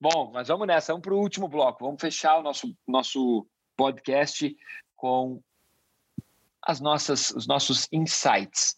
[0.00, 1.84] Bom, mas vamos nessa, vamos para o último bloco.
[1.84, 3.44] Vamos fechar o nosso, nosso
[3.76, 4.56] podcast
[4.94, 5.42] com
[6.62, 8.76] as nossas, os nossos insights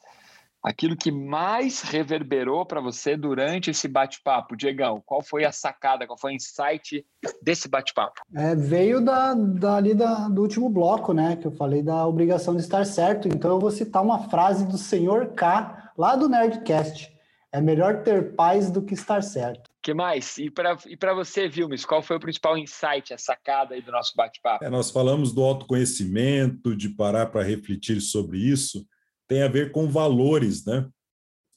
[0.66, 4.56] aquilo que mais reverberou para você durante esse bate-papo.
[4.56, 7.06] Diegão, qual foi a sacada, qual foi o insight
[7.40, 8.20] desse bate-papo?
[8.34, 11.36] É, veio da, dali da, do último bloco, né?
[11.36, 13.28] Que eu falei da obrigação de estar certo.
[13.28, 17.14] Então eu vou citar uma frase do senhor K, lá do Nerdcast.
[17.52, 19.70] É melhor ter paz do que estar certo.
[19.80, 20.36] que mais?
[20.36, 24.14] E para e você, Vilmes, qual foi o principal insight, a sacada aí do nosso
[24.16, 24.64] bate-papo?
[24.64, 28.84] É, nós falamos do autoconhecimento, de parar para refletir sobre isso
[29.26, 30.88] tem a ver com valores, né?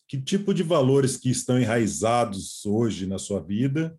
[0.07, 3.97] Que tipo de valores que estão enraizados hoje na sua vida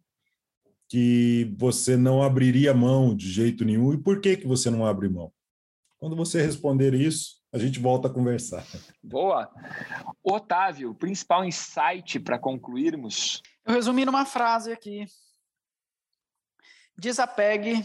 [0.91, 5.09] que você não abriria mão de jeito nenhum e por que que você não abre
[5.09, 5.33] mão?
[5.99, 8.67] Quando você responder isso, a gente volta a conversar.
[9.01, 9.49] Boa.
[10.21, 13.41] Otávio, principal insight para concluirmos?
[13.65, 15.05] Eu resumi numa frase aqui.
[16.99, 17.85] Desapegue,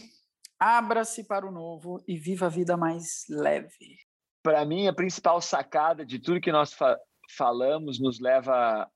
[0.60, 4.00] abra-se para o novo e viva a vida mais leve
[4.46, 7.00] para mim, a principal sacada de tudo que nós fa
[7.36, 8.88] falamos nos leva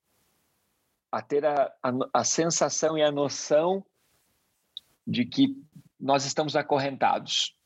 [1.12, 3.84] a ter a, a, a, sensação e a noção
[5.08, 5.56] de que
[6.00, 7.58] nós estamos acorrentados.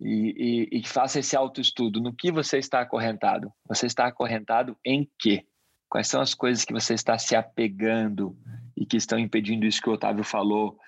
[0.00, 2.00] E, e, e faça esse autoestudo.
[2.00, 3.52] No que você está acorrentado?
[3.68, 5.46] Você está acorrentado em quê?
[5.86, 8.34] Quais são as coisas que você está se apegando
[8.74, 10.78] e que estão impedindo isso que o Otávio falou,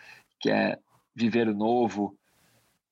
[0.41, 0.79] que é
[1.15, 2.19] viver o novo,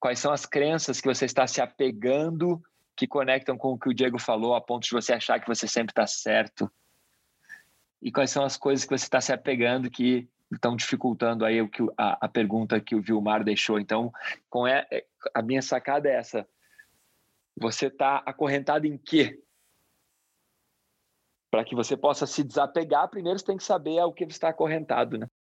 [0.03, 2.61] Quais são as crenças que você está se apegando
[2.97, 5.69] que conectam com o que o Diego falou, a ponto de você achar que você
[5.69, 6.69] sempre está certo?
[8.03, 11.69] E quais são as coisas que você está se apegando que estão dificultando aí o
[11.69, 13.79] que a, a pergunta que o Vilmar deixou?
[13.79, 14.13] Então,
[14.51, 16.49] com a, é, a minha sacada é essa:
[17.57, 19.41] você está acorrentado em quê?
[21.49, 24.49] Para que você possa se desapegar, primeiro você tem que saber ao que você está
[24.49, 25.29] acorrentado, né?